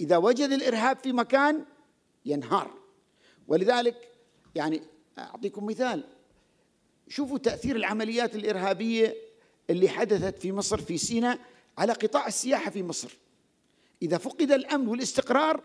إذا 0.02 0.18
وجد 0.18 0.50
الإرهاب 0.50 0.98
في 0.98 1.12
مكان 1.12 1.66
ينهار. 2.26 2.72
ولذلك 3.48 4.10
يعني 4.56 4.82
أعطيكم 5.18 5.66
مثال. 5.66 6.04
شوفوا 7.08 7.38
تأثير 7.38 7.76
العمليات 7.76 8.36
الإرهابية 8.36 9.16
اللي 9.70 9.90
حدثت 9.90 10.40
في 10.40 10.52
مصر 10.52 10.82
في 10.82 10.98
سيناء 10.98 11.40
على 11.78 11.94
قطاع 11.94 12.28
السياحة 12.28 12.72
في 12.72 12.84
مصر. 12.84 13.18
إذا 14.02 14.18
فقد 14.18 14.52
الأمن 14.52 14.88
والاستقرار 14.88 15.64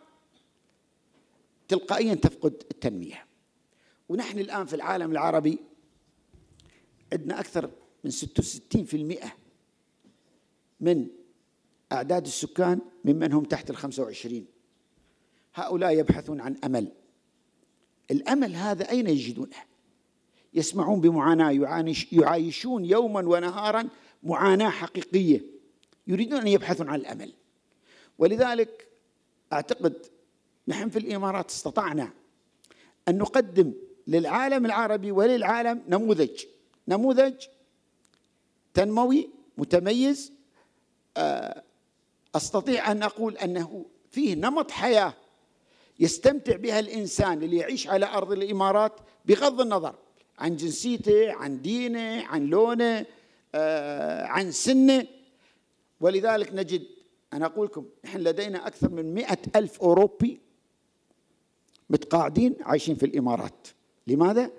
تلقائيا 1.68 2.14
تفقد 2.14 2.52
التنمية. 2.70 3.26
ونحن 4.08 4.38
الآن 4.38 4.66
في 4.66 4.76
العالم 4.76 5.12
العربي 5.12 5.58
عندنا 7.12 7.40
أكثر 7.40 7.70
من 8.04 8.10
66% 8.10 9.32
من 10.80 11.06
أعداد 11.92 12.26
السكان 12.26 12.80
ممن 13.04 13.32
هم 13.32 13.44
تحت 13.44 13.70
الخمسة 13.70 14.02
وعشرين. 14.02 14.46
هؤلاء 15.54 15.98
يبحثون 15.98 16.40
عن 16.40 16.56
أمل. 16.64 16.92
الأمل 18.10 18.54
هذا 18.54 18.90
أين 18.90 19.06
يجدونه؟ 19.06 19.56
يسمعون 20.54 21.00
بمعاناة 21.00 21.50
يعايشون 22.12 22.84
يوما 22.84 23.28
ونهارا 23.28 23.88
معاناة 24.22 24.70
حقيقية. 24.70 25.40
يريدون 26.06 26.40
أن 26.40 26.48
يبحثون 26.48 26.88
عن 26.88 27.00
الأمل. 27.00 27.32
ولذلك 28.18 28.88
أعتقد 29.52 30.06
نحن 30.68 30.88
في 30.88 30.98
الإمارات 30.98 31.50
استطعنا 31.50 32.10
أن 33.08 33.18
نقدم 33.18 33.72
للعالم 34.06 34.66
العربي 34.66 35.12
وللعالم 35.12 35.82
نموذج. 35.88 36.44
نموذج 36.88 37.34
تنموي 38.74 39.30
متميز. 39.58 40.32
آه، 41.16 41.62
أستطيع 42.34 42.92
أن 42.92 43.02
أقول 43.02 43.36
أنه 43.36 43.84
فيه 44.10 44.34
نمط 44.34 44.70
حياة 44.70 45.14
يستمتع 46.00 46.56
بها 46.56 46.78
الإنسان 46.78 47.42
اللي 47.42 47.56
يعيش 47.56 47.88
على 47.88 48.06
أرض 48.06 48.32
الإمارات 48.32 48.92
بغض 49.24 49.60
النظر 49.60 49.94
عن 50.38 50.56
جنسيته 50.56 51.32
عن 51.32 51.62
دينه 51.62 52.26
عن 52.26 52.46
لونه 52.46 53.06
آه، 53.54 54.24
عن 54.24 54.50
سنه. 54.52 55.06
ولذلك 56.00 56.54
نجد 56.54 56.86
أنا 57.32 57.46
أقول 57.46 57.66
لكم 57.66 57.84
نحن 58.04 58.18
لدينا 58.18 58.66
أكثر 58.66 58.90
من 58.90 59.14
مئة 59.14 59.38
ألف 59.56 59.80
أوروبي 59.80 60.47
متقاعدين 61.90 62.56
عايشين 62.60 62.94
في 62.94 63.06
الإمارات. 63.06 63.68
لماذا؟ 64.06 64.50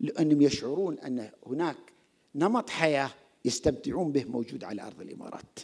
لأنهم 0.00 0.42
يشعرون 0.42 0.98
أن 0.98 1.30
هناك 1.46 1.76
نمط 2.34 2.70
حياة 2.70 3.10
يستمتعون 3.44 4.12
به 4.12 4.24
موجود 4.24 4.64
على 4.64 4.82
أرض 4.82 5.00
الإمارات. 5.00 5.58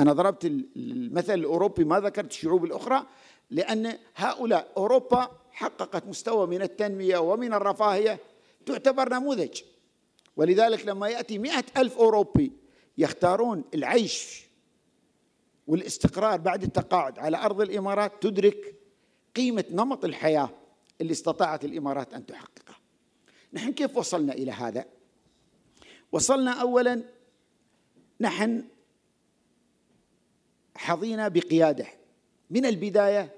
أنا 0.00 0.12
ضربت 0.12 0.44
المثل 0.76 1.34
الأوروبي 1.34 1.84
ما 1.84 2.00
ذكرت 2.00 2.30
الشعوب 2.30 2.64
الأخرى 2.64 3.06
لأن 3.50 3.98
هؤلاء 4.16 4.72
أوروبا 4.76 5.30
حققت 5.50 6.06
مستوى 6.06 6.46
من 6.46 6.62
التنمية 6.62 7.18
ومن 7.18 7.52
الرفاهية 7.52 8.18
تعتبر 8.66 9.14
نموذج. 9.14 9.62
ولذلك 10.36 10.86
لما 10.86 11.08
يأتي 11.08 11.38
مئة 11.38 11.64
ألف 11.76 11.98
أوروبي 11.98 12.52
يختارون 12.98 13.64
العيش 13.74 14.48
والاستقرار 15.66 16.40
بعد 16.40 16.62
التقاعد 16.62 17.18
على 17.18 17.36
أرض 17.36 17.60
الإمارات 17.60 18.12
تدرك 18.20 18.74
قيمة 19.36 19.64
نمط 19.70 20.04
الحياة 20.04 20.50
اللي 21.00 21.12
استطاعت 21.12 21.64
الإمارات 21.64 22.14
أن 22.14 22.26
تحققه. 22.26 22.74
نحن 23.52 23.72
كيف 23.72 23.96
وصلنا 23.96 24.32
إلى 24.32 24.52
هذا؟ 24.52 24.84
وصلنا 26.12 26.50
أولا 26.60 27.02
نحن 28.20 28.64
حظينا 30.76 31.28
بقيادة. 31.28 31.86
من 32.50 32.66
البداية 32.66 33.34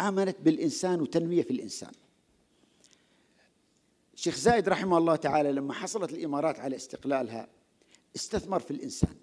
آمنت 0.00 0.36
بالإنسان 0.40 1.00
وتنمية 1.00 1.42
في 1.42 1.50
الإنسان. 1.50 1.92
الشيخ 4.14 4.36
زايد 4.36 4.68
رحمه 4.68 4.98
الله 4.98 5.16
تعالى 5.16 5.52
لما 5.52 5.74
حصلت 5.74 6.12
الإمارات 6.12 6.60
على 6.60 6.76
استقلالها 6.76 7.48
استثمر 8.16 8.60
في 8.60 8.70
الإنسان. 8.70 9.14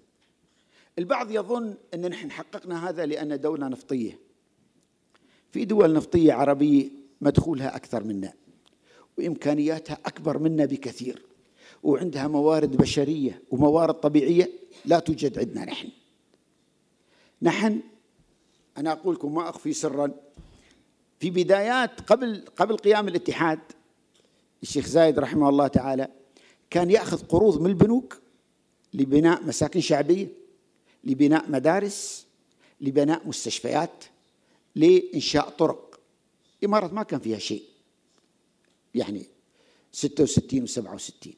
البعض 0.98 1.30
يظن 1.30 1.76
أن 1.94 2.08
نحن 2.08 2.30
حققنا 2.30 2.88
هذا 2.88 3.06
لأن 3.06 3.40
دولة 3.40 3.68
نفطية. 3.68 4.18
في 5.54 5.64
دول 5.64 5.92
نفطية 5.92 6.32
عربية 6.32 6.90
مدخولها 7.20 7.76
أكثر 7.76 8.04
منا 8.04 8.32
وإمكانياتها 9.18 9.98
أكبر 10.06 10.38
منا 10.38 10.64
بكثير 10.64 11.22
وعندها 11.82 12.28
موارد 12.28 12.76
بشرية 12.76 13.42
وموارد 13.50 13.94
طبيعية 13.94 14.50
لا 14.84 14.98
توجد 14.98 15.38
عندنا 15.38 15.64
نحن. 15.64 15.88
نحن 17.42 17.80
أنا 18.76 18.92
أقول 18.92 19.14
لكم 19.14 19.34
ما 19.34 19.48
أخفي 19.48 19.72
سرا 19.72 20.10
في 21.20 21.30
بدايات 21.30 22.00
قبل 22.00 22.44
قبل 22.56 22.76
قيام 22.76 23.08
الاتحاد 23.08 23.60
الشيخ 24.62 24.86
زايد 24.86 25.18
رحمه 25.18 25.48
الله 25.48 25.66
تعالى 25.66 26.08
كان 26.70 26.90
يأخذ 26.90 27.26
قروض 27.26 27.60
من 27.60 27.66
البنوك 27.66 28.20
لبناء 28.94 29.44
مساكن 29.44 29.80
شعبية 29.80 30.28
لبناء 31.04 31.50
مدارس 31.50 32.26
لبناء 32.80 33.28
مستشفيات. 33.28 34.04
لإنشاء 34.76 35.48
طرق. 35.48 36.00
الامارات 36.62 36.92
ما 36.92 37.02
كان 37.02 37.20
فيها 37.20 37.38
شيء. 37.38 37.62
يعني 38.94 39.26
66 39.92 40.66
و67 40.66 41.28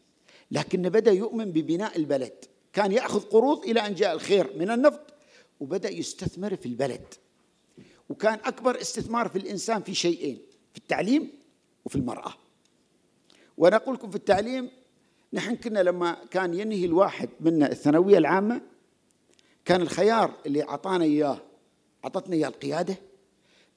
لكن 0.51 0.83
بدأ 0.83 1.13
يؤمن 1.13 1.53
ببناء 1.53 1.97
البلد. 1.97 2.45
كان 2.73 2.93
يأخذ 2.93 3.21
قروض 3.21 3.65
إلى 3.65 3.87
أن 3.87 3.95
جاء 3.95 4.13
الخير 4.13 4.57
من 4.57 4.71
النفط 4.71 5.15
وبدأ 5.61 5.91
يستثمر 5.91 6.57
في 6.57 6.67
البلد. 6.67 7.15
وكان 8.09 8.39
أكبر 8.45 8.81
استثمار 8.81 9.29
في 9.29 9.39
الإنسان 9.39 9.83
في 9.83 9.95
شيئين 9.95 10.39
في 10.73 10.79
التعليم 10.79 11.31
وفي 11.85 11.97
المرأة. 11.97 12.35
وأنا 13.57 13.77
أقول 13.77 13.95
لكم 13.95 14.11
في 14.11 14.17
التعليم 14.17 14.71
نحن 15.33 15.57
كنا 15.57 15.81
لما 15.81 16.17
كان 16.31 16.55
ينهي 16.55 16.85
الواحد 16.85 17.29
منا 17.41 17.73
الثانوية 17.73 18.19
العامة 18.19 18.61
كان 19.65 19.83
الخيار 19.83 20.35
اللي 20.47 20.63
أعطانا 20.63 21.05
إياه 21.05 21.43
أعطتنا 22.05 22.35
إياه 22.37 22.49
القيادة. 22.49 22.97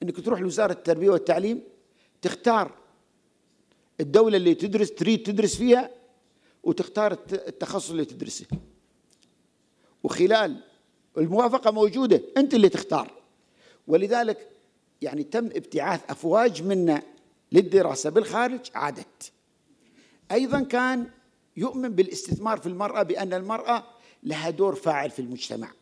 إنك 0.02 0.20
تروح 0.24 0.40
لوزارة 0.40 0.72
التربية 0.72 1.10
والتعليم 1.10 1.62
تختار 2.22 2.72
الدولة 4.00 4.36
اللي 4.36 4.54
تدرس 4.54 4.90
تريد 4.92 5.22
تدرس 5.22 5.56
فيها 5.56 5.90
وتختار 6.62 7.12
التخصص 7.32 7.90
اللي 7.90 8.04
تدرسه. 8.04 8.46
وخلال 10.02 10.64
الموافقة 11.18 11.70
موجودة 11.70 12.22
أنت 12.36 12.54
اللي 12.54 12.68
تختار. 12.68 13.10
ولذلك 13.86 14.48
يعني 15.02 15.22
تم 15.22 15.46
ابتعاث 15.46 16.00
أفواج 16.10 16.62
منا 16.62 17.02
للدراسة 17.52 18.10
بالخارج 18.10 18.60
عادت. 18.74 19.32
أيضا 20.32 20.60
كان 20.60 21.10
يؤمن 21.56 21.88
بالاستثمار 21.88 22.58
في 22.58 22.66
المرأة 22.66 23.02
بأن 23.02 23.32
المرأة 23.32 23.84
لها 24.22 24.50
دور 24.50 24.74
فاعل 24.74 25.10
في 25.10 25.18
المجتمع. 25.18 25.72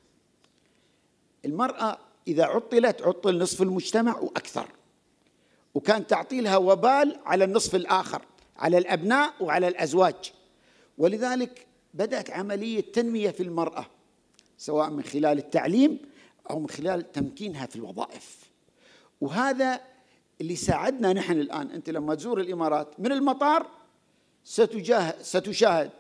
المرأة 1.45 1.99
إذا 2.29 2.45
عطلت 2.45 3.03
عطل 3.03 3.39
نصف 3.39 3.63
المجتمع 3.63 4.19
وأكثر. 4.19 4.69
وكان 5.75 6.07
تعطيلها 6.07 6.57
وبال 6.57 7.19
على 7.25 7.45
النصف 7.45 7.75
الآخر 7.75 8.23
على 8.57 8.79
الأبناء 8.79 9.35
وعلى 9.41 9.69
الأزواج. 9.69 10.33
ولذلك 10.99 11.67
بدأت 11.95 12.31
عملية 12.31 12.81
تنمية 12.81 13.31
في 13.31 13.43
المرأة 13.43 13.87
سواء 14.59 14.91
من 14.91 15.03
خلال 15.03 15.39
التعليم 15.39 15.99
أو 16.51 16.59
من 16.59 16.69
خلال 16.69 17.13
تمكينها 17.13 17.67
في 17.67 17.77
الوظائف. 17.77 18.37
وهذا 19.21 19.81
اللي 20.41 20.57
ساعدنا 20.57 21.13
نحن 21.13 21.33
الآن. 21.33 21.71
أنت 21.71 21.91
لما 21.91 22.15
تزور 22.15 22.41
الإمارات 22.41 23.01
من 23.01 23.13
المطار 23.13 23.67
ستشاهد 25.23 25.91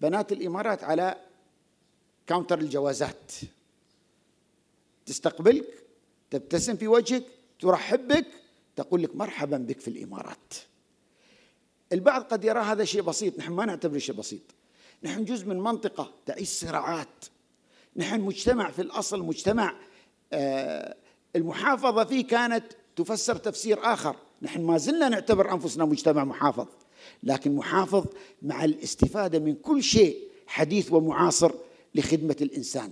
بنات 0.00 0.32
الإمارات 0.32 0.84
على 0.84 1.16
كاونتر 2.26 2.58
الجوازات. 2.58 3.32
تستقبلك 5.10 5.84
تبتسم 6.30 6.76
في 6.76 6.88
وجهك 6.88 7.24
ترحب 7.60 8.08
بك 8.08 8.26
تقول 8.76 9.02
لك 9.02 9.16
مرحبا 9.16 9.56
بك 9.56 9.80
في 9.80 9.88
الإمارات. 9.88 10.54
البعض 11.92 12.22
قد 12.22 12.44
يرى 12.44 12.60
هذا 12.60 12.84
شيء 12.84 13.02
بسيط 13.02 13.38
نحن 13.38 13.52
ما 13.52 13.64
نعتبره 13.64 13.98
شيء 13.98 14.14
بسيط. 14.14 14.40
نحن 15.02 15.24
جزء 15.24 15.46
من 15.46 15.60
منطقة 15.60 16.12
تعيش 16.26 16.48
صراعات. 16.48 17.24
نحن 17.96 18.20
مجتمع 18.20 18.70
في 18.70 18.82
الأصل 18.82 19.22
مجتمع 19.22 19.74
آه، 20.32 20.96
المحافظة 21.36 22.04
فيه 22.04 22.26
كانت 22.26 22.64
تفسر 22.96 23.36
تفسير 23.36 23.78
آخر. 23.92 24.16
نحن 24.42 24.62
ما 24.62 24.78
زلنا 24.78 25.08
نعتبر 25.08 25.52
أنفسنا 25.52 25.84
مجتمع 25.84 26.24
محافظ 26.24 26.66
لكن 27.22 27.54
محافظ 27.54 28.06
مع 28.42 28.64
الاستفادة 28.64 29.38
من 29.38 29.54
كل 29.54 29.82
شيء 29.82 30.28
حديث 30.46 30.92
ومعاصر 30.92 31.52
لخدمة 31.94 32.36
الإنسان. 32.40 32.90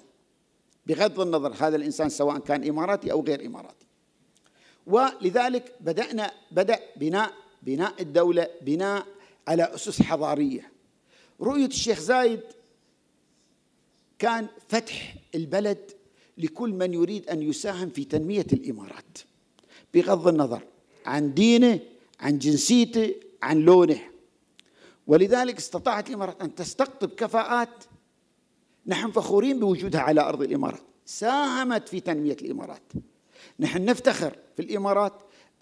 بغض 0.89 1.21
النظر 1.21 1.55
هذا 1.59 1.77
الإنسان 1.77 2.09
سواء 2.09 2.39
كان 2.39 2.69
إماراتي 2.69 3.13
أو 3.13 3.25
غير 3.25 3.47
إماراتي. 3.47 3.87
ولذلك 4.87 5.75
بدأنا 5.81 6.31
بدأ 6.51 6.81
بناء 6.97 7.33
بناء 7.63 8.03
الدولة 8.03 8.49
بناء 8.63 9.07
على 9.49 9.63
أسس 9.75 10.03
حضارية. 10.03 10.73
رؤية 11.41 11.67
الشيخ 11.67 12.01
زايد 12.01 12.41
كان 14.19 14.47
فتح 14.69 15.15
البلد 15.35 15.91
لكل 16.39 16.71
من 16.71 16.95
يريد 16.95 17.29
أن 17.29 17.43
يساهم 17.43 17.91
في 17.91 18.05
تنمية 18.05 18.47
الإمارات 18.53 19.19
بغض 19.95 20.29
النظر 20.29 20.63
عن 21.07 21.35
دينه 21.35 21.81
عن 22.21 22.39
جنسيته 22.39 23.15
عن 23.43 23.59
لونه. 23.59 24.01
ولذلك 25.07 25.57
استطاعت 25.57 26.09
الإمارات 26.09 26.43
أن 26.43 26.55
تستقطب 26.55 27.11
كفاءات 27.11 27.85
نحن 28.89 29.11
فخورين 29.11 29.61
بوجودها 29.61 30.01
على 30.01 30.21
أرض 30.21 30.43
الإمارات. 30.43 30.83
ساهمت 31.05 31.89
في 31.89 32.01
تنمية 32.01 32.37
الإمارات. 32.43 32.93
نحن 33.61 33.85
نفتخر 33.85 34.37
في 34.57 34.63
الإمارات 34.63 35.13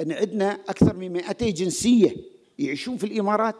أن 0.00 0.12
عندنا 0.12 0.52
أكثر 0.68 0.96
من 0.96 1.12
200 1.12 1.50
جنسية 1.50 2.16
يعيشون 2.58 2.96
في 2.96 3.04
الإمارات 3.04 3.56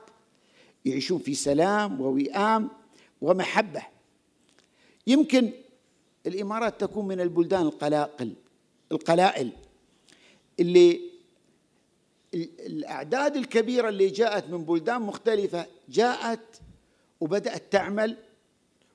يعيشون 0.85 1.19
في 1.19 1.35
سلام 1.35 2.01
ووئام 2.01 2.69
ومحبة. 3.21 3.83
يمكن 5.07 5.51
الإمارات 6.27 6.81
تكون 6.81 7.09
من 7.09 7.21
البلدان 7.21 7.63
القلاقل 7.63 8.33
القلائل 8.93 9.51
اللي 10.61 11.01
الأعداد 12.67 13.37
الكبيرة 13.37 13.89
اللي 13.89 14.09
جاءت 14.09 14.51
من 14.51 14.65
بلدان 14.65 15.03
مختلفة 15.03 15.67
جاءت 15.89 16.61
وبدأت 17.21 17.73
تعمل 17.73 18.17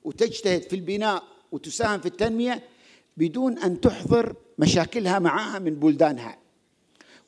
وتجتهد 0.03 0.61
في 0.61 0.75
البناء 0.75 1.23
وتساهم 1.51 1.99
في 1.99 2.05
التنمية 2.05 2.63
بدون 3.17 3.59
أن 3.59 3.81
تحضر 3.81 4.35
مشاكلها 4.59 5.19
معها 5.19 5.59
من 5.59 5.75
بلدانها. 5.75 6.37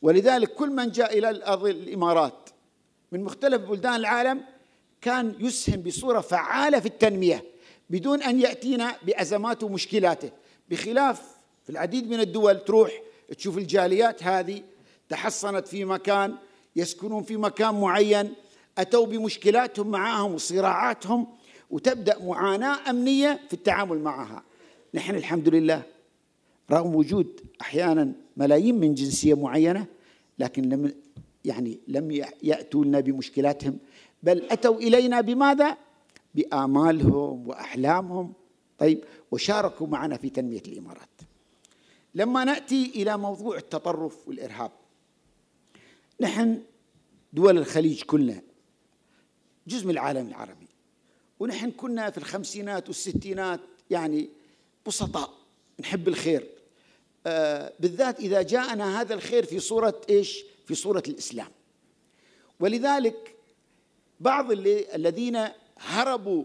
ولذلك 0.02 0.54
كل 0.54 0.70
من 0.70 0.92
جاء 0.92 1.18
إلى 1.18 1.30
الأرض 1.30 1.66
الإمارات 1.66 2.50
من 3.12 3.24
مختلف 3.24 3.62
بلدان 3.62 3.96
العالم 3.96 4.42
كان 5.02 5.36
يسهم 5.40 5.82
بصورة 5.82 6.22
فعالة 6.22 6.80
في 6.80 6.86
التنمية 6.86 7.44
بدون 7.90 8.24
أن 8.24 8.40
يأتينا 8.40 8.96
بأزماته 9.04 9.68
ومشكلاته. 9.68 10.30
بخلاف 10.70 11.22
في 11.64 11.70
العديد 11.70 12.10
من 12.10 12.20
الدول 12.20 12.60
تروح 12.60 12.92
تشوف 13.38 13.58
الجاليات 13.58 14.24
هذه 14.24 14.64
تحصنت 15.10 15.68
في 15.68 15.86
مكان 15.86 16.36
يسكنون 16.76 17.24
في 17.24 17.38
مكان 17.38 17.82
معين 17.82 18.34
أتوا 18.78 19.06
بمشكلاتهم 19.06 19.92
معهم 19.92 20.34
وصراعاتهم 20.34 21.28
وتبدأ 21.74 22.24
معاناة 22.24 22.90
أمنية 22.90 23.40
في 23.48 23.54
التعامل 23.54 24.00
معها. 24.00 24.44
نحن 24.94 25.16
الحمد 25.16 25.50
لله 25.50 25.84
رغم 26.72 26.96
وجود 26.96 27.42
أحيانا 27.62 28.12
ملايين 28.38 28.80
من 28.80 28.94
جنسية 28.94 29.34
معينة 29.34 29.86
لكن 30.40 30.70
لم 30.70 30.94
يعني 31.46 31.80
لم 31.88 32.12
يأتوا 32.44 32.86
لنا 32.86 33.00
بمشكلاتهم 33.00 33.78
بل 34.24 34.44
أتوا 34.52 34.78
إلينا 34.78 35.22
بماذا؟ 35.22 35.78
بآمالهم 36.36 37.48
وأحلامهم. 37.48 38.34
طيب 38.78 39.04
وشاركوا 39.32 39.88
معنا 39.88 40.18
في 40.18 40.30
تنمية 40.30 40.64
الإمارات. 40.68 41.10
لما 42.16 42.44
نأتي 42.44 42.92
إلى 42.96 43.18
موضوع 43.18 43.58
التطرف 43.58 44.28
والإرهاب 44.28 44.72
نحن 46.22 46.62
دول 47.34 47.58
الخليج 47.58 48.04
كلنا 48.04 48.42
جزء 49.68 49.86
من 49.86 49.92
العالم 49.92 50.28
العربي 50.28 50.73
ونحن 51.44 51.72
كنا 51.72 52.10
في 52.10 52.18
الخمسينات 52.18 52.88
والستينات 52.88 53.60
يعني 53.90 54.30
بسطاء 54.86 55.34
نحب 55.80 56.08
الخير. 56.08 56.48
آه 57.26 57.74
بالذات 57.80 58.20
إذا 58.20 58.42
جاءنا 58.42 59.02
هذا 59.02 59.14
الخير 59.14 59.46
في 59.46 59.60
صورة 59.60 60.02
إيش؟ 60.10 60.44
في 60.66 60.76
صورة 60.76 61.04
الإسلام. 61.08 61.48
ولذلك 62.60 63.36
بعض 64.20 64.52
اللي 64.52 64.96
الذين 64.96 65.48
هربوا 65.78 66.44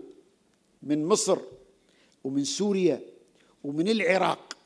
من 0.82 1.06
مصر 1.06 1.38
ومن 2.24 2.44
سوريا 2.44 3.00
ومن 3.64 3.88
العراق 3.88 4.56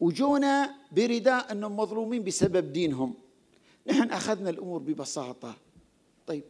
وجونا 0.00 0.74
برداء 0.92 1.52
أنهم 1.52 1.76
مظلومين 1.76 2.24
بسبب 2.24 2.72
دينهم. 2.72 3.14
نحن 3.86 4.10
أخذنا 4.10 4.50
الأمور 4.50 4.78
ببساطة. 4.78 5.56
طيب 6.26 6.44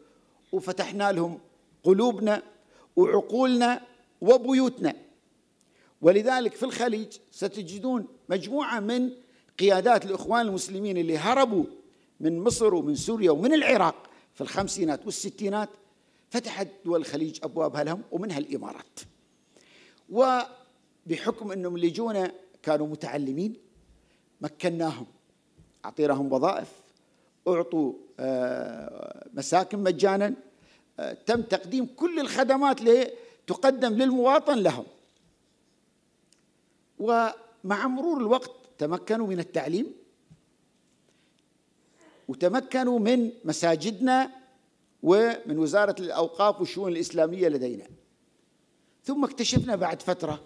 وفتحنا 0.53 1.13
لهم 1.13 1.39
قلوبنا 1.85 2.43
وعقولنا 2.99 3.81
وبيوتنا. 4.21 4.95
ولذلك 6.03 6.55
في 6.55 6.63
الخليج 6.63 7.19
ستجدون 7.31 8.07
مجموعة 8.29 8.81
من 8.81 9.11
قيادات 9.59 10.05
الإخوان 10.05 10.47
المسلمين 10.47 10.97
اللي 10.97 11.19
هربوا 11.19 11.65
من 12.21 12.39
مصر 12.41 12.75
ومن 12.75 12.95
سوريا 12.95 13.31
ومن 13.31 13.55
العراق 13.55 14.11
في 14.35 14.41
الخمسينات 14.41 15.05
والستينات 15.05 15.69
فتحت 16.31 16.69
دول 16.85 17.01
الخليج 17.01 17.39
أبوابها 17.43 17.85
لهم 17.85 18.03
ومنها 18.11 18.39
الإمارات. 18.39 19.01
وبحكم 20.11 21.53
أنهم 21.53 21.77
اللي 21.77 21.91
جونا 21.91 22.33
كانوا 22.63 22.87
متعلمين 22.87 23.57
مكناهم 24.41 25.07
أعطيناهم 25.85 26.33
وظائف 26.33 26.69
أعطوا 27.49 27.93
آه، 28.21 29.29
مساكن 29.35 29.79
مجانا 29.79 30.35
تم 31.27 31.43
تقديم 31.43 31.87
كل 31.97 32.21
الخدمات 32.21 32.81
اللي 32.81 33.13
تقدم 33.47 33.95
للمواطن 33.95 34.59
لهم. 34.59 34.85
ومع 36.99 37.87
مرور 37.87 38.21
الوقت 38.21 38.51
تمكنوا 38.79 39.27
من 39.27 39.41
التعليم 39.41 39.93
وتمكنوا 42.29 42.99
من 42.99 43.31
مساجدنا 43.45 44.31
ومن 45.03 45.59
وزارة 45.59 45.97
الأوقاف 46.01 46.61
والشؤون 46.61 46.93
الإسلامية 46.93 47.49
لدينا. 47.49 47.87
ثم 49.05 49.25
اكتشفنا 49.25 49.77
بعد 49.77 50.03
فترة 50.03 50.45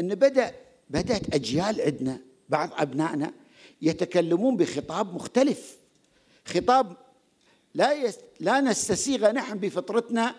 أن 0.00 0.14
بدأ 0.14 0.54
بدأت 0.90 1.34
أجيال 1.34 1.80
عندنا 1.80 2.20
بعض 2.48 2.70
أبنائنا 2.72 3.32
يتكلمون 3.82 4.56
بخطاب 4.56 5.14
مختلف 5.14 5.76
خطاب 6.44 6.96
لا. 7.74 8.12
لا 8.40 8.60
نستسيغ 8.60 9.30
نحن 9.30 9.58
بفطرتنا 9.58 10.34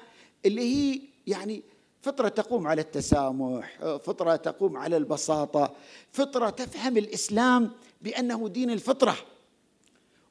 اللي 0.46 0.62
هي 0.62 1.02
يعني 1.28 1.64
فطرة 2.02 2.28
تقوم 2.28 2.68
على 2.68 2.82
التسامح 2.82 3.80
فطرة 3.82 4.36
تقوم 4.36 4.78
على 4.78 4.98
البساطة 4.98 5.76
فطرة 6.12 6.50
تفهم 6.50 6.98
الإسلام 6.98 7.72
بأنه 8.02 8.50
دين 8.50 8.72
الفطرة. 8.72 9.18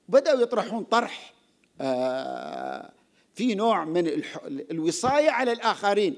بدأوا 0.09 0.41
يطرحون 0.41 0.85
طرح 0.85 1.35
آه، 1.81 2.93
في 3.35 3.55
نوع 3.55 3.85
من 3.85 4.23
الوصاية 4.47 5.31
على 5.31 5.53
الآخرين. 5.53 6.17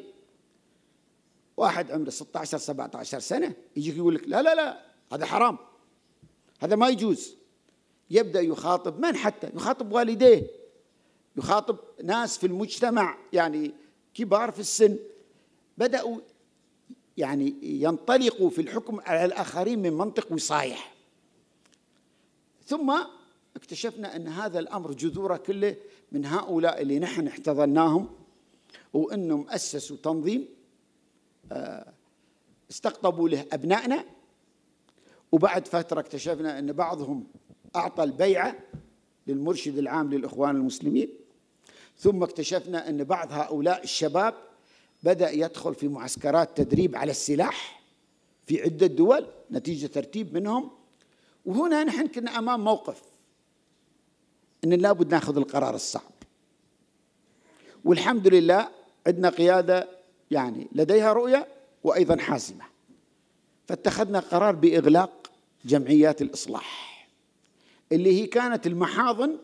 واحد 1.57 1.91
عمره 1.91 2.11
16 2.11 2.59
17 2.59 3.19
سنة 3.19 3.53
يجيك 3.77 3.97
يقول 3.97 4.15
لك 4.15 4.23
لا 4.27 4.43
لا 4.43 4.55
لا 4.55 4.81
هذا 5.13 5.27
حرام 5.27 5.59
هذا 6.61 6.77
ما 6.77 6.89
يجوز. 6.89 7.35
يبدأ 8.11 8.41
يخاطب 8.41 9.01
من 9.01 9.17
حتى؟ 9.17 9.51
يخاطب 9.55 9.93
والديه. 9.93 10.64
يخاطب 11.37 11.79
ناس 12.05 12.39
في 12.39 12.47
المجتمع 12.47 13.19
يعني 13.33 13.75
كبار 14.15 14.51
في 14.51 14.61
السن 14.61 14.97
بدأوا 15.79 16.19
يعني 17.17 17.55
ينطلقوا 17.63 18.51
في 18.51 18.61
الحكم 18.61 19.01
على 19.01 19.25
الآخرين 19.25 19.83
من 19.83 19.93
منطق 19.93 20.33
وصايح. 20.33 20.95
ثم 22.67 22.95
اكتشفنا 23.57 24.17
أن 24.17 24.29
هذا 24.29 24.59
الأمر 24.59 24.93
جذوره 24.93 25.37
كله 25.37 25.77
من 26.13 26.27
هؤلاء 26.27 26.83
اللي 26.83 26.99
نحن 26.99 27.27
احتضناهم 27.27 28.11
وأنهم 28.93 29.49
أسسوا 29.49 29.97
تنظيم 29.97 30.49
آه، 31.53 31.93
استقطبوا 32.71 33.29
له 33.29 33.47
أبنائنا. 33.53 34.05
وبعد 35.33 35.69
فترة 35.69 36.01
اكتشفنا 36.01 36.59
أن 36.59 36.73
بعضهم 36.73 37.27
أعطى 37.77 38.05
البيعة 38.05 38.59
للمرشد 39.27 39.79
العام 39.79 40.11
للإخوان 40.11 40.57
المسلمين. 40.57 41.24
ثم 41.99 42.23
اكتشفنا 42.23 42.89
أن 42.89 43.05
بعض 43.05 43.33
هؤلاء 43.33 43.85
الشباب 43.85 44.35
بدأ 45.03 45.31
يدخل 45.31 45.75
في 45.75 45.89
معسكرات 45.89 46.57
تدريب 46.57 46.97
على 46.97 47.11
السلاح 47.11 47.83
في 48.47 48.63
عدة 48.63 48.87
دول 48.87 49.27
نتيجة 49.51 49.87
ترتيب 49.87 50.35
منهم. 50.35 50.71
وهنا 51.47 51.85
نحن 51.85 52.07
كنا 52.07 52.39
أمام 52.39 52.65
موقف 52.65 53.03
أن 54.65 54.73
لابد 54.73 55.15
ناخذ 55.15 55.37
القرار 55.37 55.75
الصعب. 55.75 56.13
والحمد 57.85 58.29
لله 58.29 58.69
عندنا 59.07 59.29
قيادة 59.29 59.89
يعني 60.31 60.69
لديها 60.73 61.13
رؤية 61.13 61.49
وأيضا 61.85 62.17
حاسمة 62.17 62.65
فاتخذنا 63.69 64.21
قرار 64.21 64.55
بإغلاق 64.55 65.31
جمعيات 65.65 66.23
الإصلاح 66.23 67.09
اللي 67.93 68.23
هي 68.23 68.27
كانت 68.27 68.67
المحاضن 68.67 69.39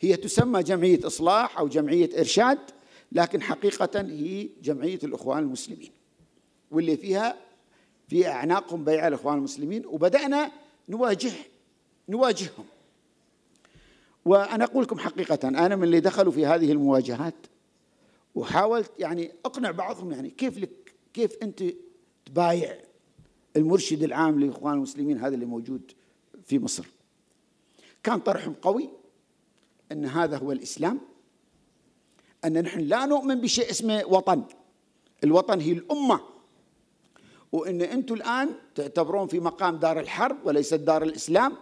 هي 0.00 0.16
تسمى 0.16 0.62
جمعية 0.62 1.06
إصلاح 1.06 1.58
أو 1.58 1.68
جمعية 1.68 2.18
إرشاد 2.18 2.58
لكن 3.12 3.42
حقيقة 3.42 4.00
هي 4.00 4.48
جمعية 4.62 4.98
الإخوان 5.04 5.38
المسلمين. 5.38 5.90
واللي 6.70 6.96
فيها 6.96 7.36
في 8.08 8.28
أعناقهم 8.28 8.84
بيع 8.84 9.08
الإخوان 9.08 9.38
المسلمين 9.38 9.86
وبدأنا 9.86 10.52
نواجه 10.88 11.32
نواجههم. 12.08 12.64
وأنا 14.24 14.64
أقول 14.64 14.82
لكم 14.82 14.98
حقيقة 14.98 15.48
أنا 15.48 15.76
من 15.76 15.84
اللي 15.84 16.00
دخلوا 16.00 16.32
في 16.32 16.46
هذه 16.46 16.72
المواجهات 16.72 17.34
وحاولت 18.34 18.90
يعني 18.98 19.32
أقنع 19.44 19.70
بعضهم 19.70 20.12
يعني 20.12 20.30
كيف 20.30 20.58
لك 20.58 20.94
كيف 21.14 21.36
أنت 21.42 21.64
تبايع 22.26 22.78
المرشد 23.56 24.02
العام 24.02 24.40
للإخوان 24.40 24.74
المسلمين 24.74 25.18
هذا 25.18 25.34
اللي 25.34 25.46
موجود 25.46 25.92
في 26.44 26.58
مصر. 26.58 26.86
كان 28.02 28.18
طرحهم 28.18 28.54
قوي 28.54 28.99
أن 29.92 30.04
هذا 30.04 30.36
هو 30.36 30.52
الإسلام 30.52 31.00
أن 32.44 32.62
نحن 32.62 32.80
لا 32.80 33.06
نؤمن 33.06 33.40
بشيء 33.40 33.70
اسمه 33.70 34.04
وطن. 34.06 34.42
الوطن 35.24 35.60
هي 35.60 35.72
الأمة. 35.72 36.20
وأن 37.52 37.82
أنتم 37.82 38.14
الآن 38.14 38.54
تعتبرون 38.74 39.26
في 39.26 39.40
مقام 39.40 39.76
دار 39.76 40.00
الحرب 40.00 40.36
وليست 40.44 40.74
دار 40.74 41.02
الإسلام 41.02 41.56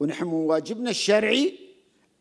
ونحن 0.00 0.24
من 0.24 0.32
واجبنا 0.32 0.90
الشرعي 0.90 1.58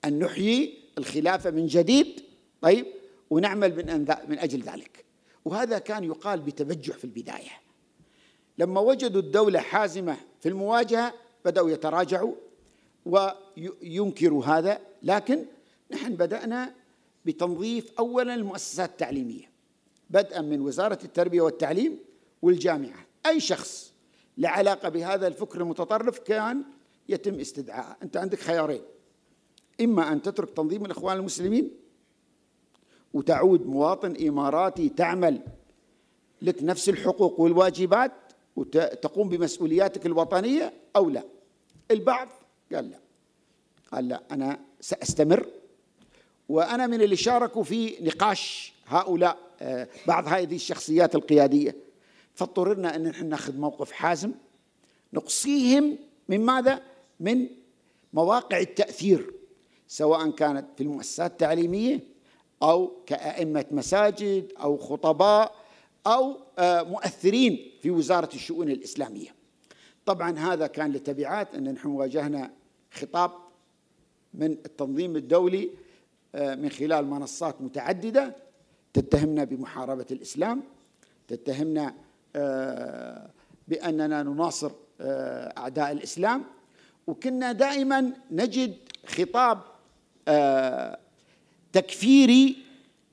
أن 0.06 0.20
نحيي 0.20 0.80
الخلافة 0.98 1.52
من 1.52 1.68
جديد 1.68 2.24
طيب 2.62 2.86
ونعمل 3.30 3.76
من, 3.76 4.00
من 4.30 4.40
أجل 4.40 4.62
ذلك. 4.62 5.06
وهذا 5.46 5.80
كان 5.80 6.04
يقال 6.04 6.40
بتبجح 6.40 6.98
في 6.98 7.04
البداية. 7.04 7.64
لما 8.58 8.82
وجدوا 8.82 9.22
الدولة 9.22 9.60
حازمة 9.60 10.18
في 10.42 10.50
المواجهة 10.50 11.14
بدأوا 11.46 11.70
يتراجعوا 11.70 12.34
وينكروا 13.58 14.46
هذا 14.46 14.80
لكن 15.04 15.46
نحن 15.92 16.16
بدأنا 16.16 16.74
بتنظيف 17.26 17.92
أولا 18.00 18.36
المؤسسات 18.36 18.90
التعليمية 18.90 19.52
بدءا 20.10 20.42
من 20.42 20.62
وزارة 20.62 21.00
التربية 21.04 21.42
والتعليم 21.42 22.00
والجامعة. 22.42 23.06
أي 23.26 23.40
شخص 23.40 23.94
له 24.38 24.50
علاقة 24.50 24.90
بهذا 24.90 25.28
الفكر 25.28 25.62
المتطرف 25.62 26.20
كان 26.20 26.64
يتم 27.10 27.40
استدعاءه. 27.40 27.98
أنت 28.04 28.18
عندك 28.18 28.40
خيارين. 28.40 28.82
إما 29.82 30.12
أن 30.12 30.22
تترك 30.22 30.50
تنظيم 30.50 30.86
الإخوان 30.86 31.18
المسلمين 31.18 31.72
وتعود 33.14 33.66
مواطن 33.66 34.28
إماراتي 34.28 34.90
تعمل 34.90 35.42
لك 36.42 36.64
نفس 36.64 36.90
الحقوق 36.90 37.40
والواجبات 37.40 38.12
وتقوم 38.56 39.30
بمسؤولياتك 39.30 40.06
الوطنية 40.06 40.74
أو 40.96 41.10
لا. 41.10 41.24
البعض 41.92 42.28
قال 42.74 42.90
لا. 42.90 43.03
قال 43.94 44.08
لا 44.08 44.24
أنا 44.32 44.60
سأستمر. 44.82 45.48
وأنا 46.50 46.88
من 46.88 47.02
اللي 47.02 47.16
شاركوا 47.16 47.64
في 47.64 47.96
نقاش 48.02 48.74
هؤلاء 48.88 49.38
آه، 49.62 49.88
بعض 50.08 50.28
هذه 50.28 50.56
الشخصيات 50.56 51.16
القيادية. 51.16 51.76
فاضطررنا 52.36 52.96
أن 52.96 53.04
نحن 53.04 53.30
ناخذ 53.30 53.58
موقف 53.58 53.92
حازم 53.92 54.32
نقصيهم 55.14 55.98
من 56.30 56.46
ماذا؟ 56.46 56.82
من 57.20 57.48
مواقع 58.14 58.60
التأثير 58.60 59.34
سواء 59.88 60.30
كانت 60.30 60.66
في 60.78 60.84
المؤسسات 60.84 61.32
التعليمية 61.32 62.00
أو 62.64 62.92
كأئمة 63.06 63.66
مساجد 63.72 64.54
أو 64.60 64.78
خطباء 64.78 65.56
أو 66.08 66.38
آه، 66.60 66.84
مؤثرين 66.84 67.72
في 67.82 67.92
وزارة 67.92 68.30
الشؤون 68.36 68.70
الإسلامية. 68.70 69.36
طبعا 70.06 70.40
هذا 70.40 70.68
كان 70.68 70.92
لتبعات 70.92 71.56
أن 71.56 71.74
نحن 71.74 71.88
واجهنا 71.88 72.52
خطاب 72.92 73.32
من 74.34 74.52
التنظيم 74.52 75.16
الدولي 75.16 75.70
آه، 76.36 76.56
من 76.56 76.70
خلال 76.70 77.06
منصات 77.06 77.62
متعددة 77.62 78.36
تتهمنا 78.94 79.44
بمحاربة 79.44 80.06
الإسلام 80.12 80.64
تتهمنا 81.28 81.94
آه، 82.36 83.30
بأننا 83.68 84.24
نناصر 84.24 84.72
أعداء 85.58 85.92
الإسلام. 85.92 86.44
وكنا 87.08 87.52
دائما 87.52 88.14
نجد 88.32 88.78
خطاب 89.06 89.62
تكفيري 91.74 92.58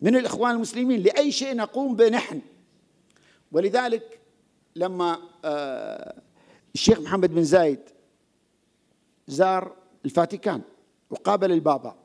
من 0.00 0.16
الإخوان 0.16 0.54
المسلمين 0.54 1.00
لأي 1.02 1.32
شيء 1.32 1.56
نقوم 1.56 1.96
به 1.96 2.08
نحن. 2.08 2.40
ولذلك 3.52 4.20
لما 4.76 5.18
آه، 5.44 6.14
الشيخ 6.74 7.00
محمد 7.00 7.34
بن 7.34 7.44
زايد 7.44 7.80
زار 9.28 9.76
الفاتيكان 10.04 10.60
وقابل 11.10 11.52
البابا 11.52 11.96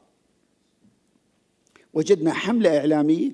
وجدنا 1.93 2.33
حملة 2.33 2.77
إعلامية 2.77 3.31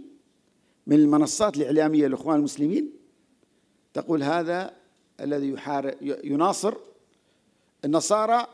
من 0.88 0.96
المنصات 0.96 1.58
الإعلامية 1.58 2.08
للإخوان 2.08 2.36
المسلمين 2.36 2.92
تقول 3.94 4.24
هذا 4.24 4.74
الذي 5.20 5.56
يناصر 6.02 6.74
النصارى 7.86 8.48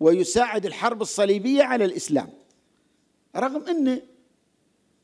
ويساعد 0.00 0.66
الحرب 0.66 1.02
الصليبية 1.02 1.62
على 1.62 1.84
الإسلام. 1.84 2.28
رغم 3.36 3.64
أن 3.68 4.00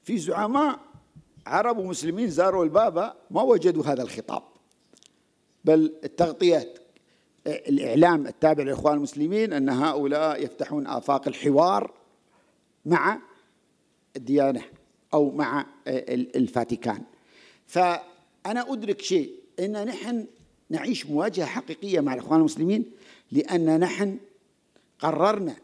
في 0.03 0.19
زعماء 0.19 0.81
عرب 1.47 1.79
ومسلمين 1.79 2.31
زاروا 2.31 2.65
البابا 2.65 3.15
ما 3.31 3.43
وجدوا 3.43 3.85
هذا 3.85 4.03
الخطاب 4.03 4.43
بل 5.65 5.95
التغطيات. 6.05 6.79
الإعلام 7.47 8.27
التابع 8.27 8.63
للإخوان 8.65 8.97
المسلمين 8.97 9.53
أن 9.53 9.69
هؤلاء 9.69 10.45
يفتحون 10.45 10.87
آفاق 10.87 11.29
الحوار 11.29 11.91
مع 12.87 13.19
الديانة 14.17 14.63
أو 15.15 15.31
مع 15.31 15.67
الفاتيكان. 15.87 17.03
فأنا 17.67 18.73
أدرك 18.73 19.01
شيء 19.01 19.33
أن 19.61 19.85
نحن 19.87 20.27
نعيش 20.71 21.07
مواجهة 21.07 21.47
حقيقية 21.47 22.01
مع 22.01 22.15
الإخوان 22.15 22.39
المسلمين 22.41 22.85
لأن 23.33 23.81
نحن 23.81 24.19
قررنا 24.99 25.57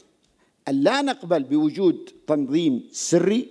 أن 0.68 0.74
لا 0.74 1.02
نقبل 1.02 1.42
بوجود 1.42 2.10
تنظيم 2.26 2.88
سري 2.92 3.48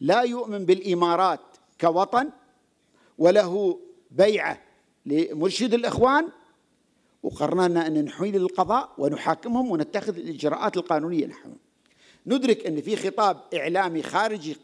لا 0.00 0.22
يؤمن 0.22 0.64
بالإمارات 0.64 1.40
كوطن 1.80 2.30
وله 3.18 3.80
بيعة 4.10 4.60
لمرشد 5.06 5.74
الإخوان 5.74 6.28
وقررنا 7.22 7.86
أن 7.86 8.04
نحيل 8.04 8.36
للقضاء 8.36 8.92
ونحاكمهم 8.98 9.70
ونتخذ 9.70 10.16
الإجراءات 10.16 10.76
القانونية 10.76 11.26
نحن. 11.26 11.52
ندرك 12.26 12.66
أن 12.66 12.80
في 12.80 12.96
خطاب 12.96 13.40
إعلامي 13.54 14.02
خارجي 14.02 14.56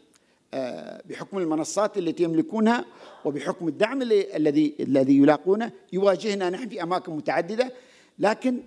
آه، 0.54 1.02
بحكم 1.08 1.38
المنصات 1.38 1.98
التي 1.98 2.22
يملكونها 2.22 2.84
وبحكم 3.24 3.68
الدعم 3.68 4.02
الذي 4.02 4.74
الذي 4.80 5.18
يلاقونه 5.18 5.72
يواجهنا 5.92 6.50
نحن 6.50 6.68
في 6.68 6.82
أماكن 6.82 7.12
متعددة. 7.12 7.72
لكن 8.18 8.62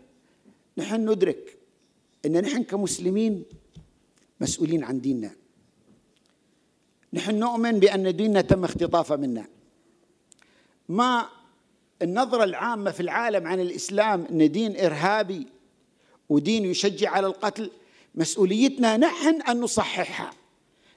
نحن 0.77 1.09
ندرك 1.09 1.57
أن 2.25 2.41
نحن 2.41 2.63
كمسلمين 2.63 3.43
مسؤولين 4.41 4.83
عن 4.83 5.01
ديننا. 5.01 5.31
نحن 7.13 7.39
نؤمن 7.39 7.79
بأن 7.79 8.15
ديننا 8.15 8.41
تم 8.41 8.63
اختطافه 8.63 9.15
منا. 9.15 9.45
ما 10.89 11.29
النظرة 12.01 12.43
العامة 12.43 12.91
في 12.91 12.99
العالم 12.99 13.47
عن 13.47 13.59
الإسلام 13.59 14.25
أن 14.31 14.51
دين 14.51 14.79
إرهابي 14.85 15.47
ودين 16.29 16.65
يشجع 16.65 17.09
على 17.09 17.27
القتل 17.27 17.71
مسؤوليتنا 18.15 18.97
نحن 18.97 19.41
أن 19.41 19.59
نصححها 19.59 20.31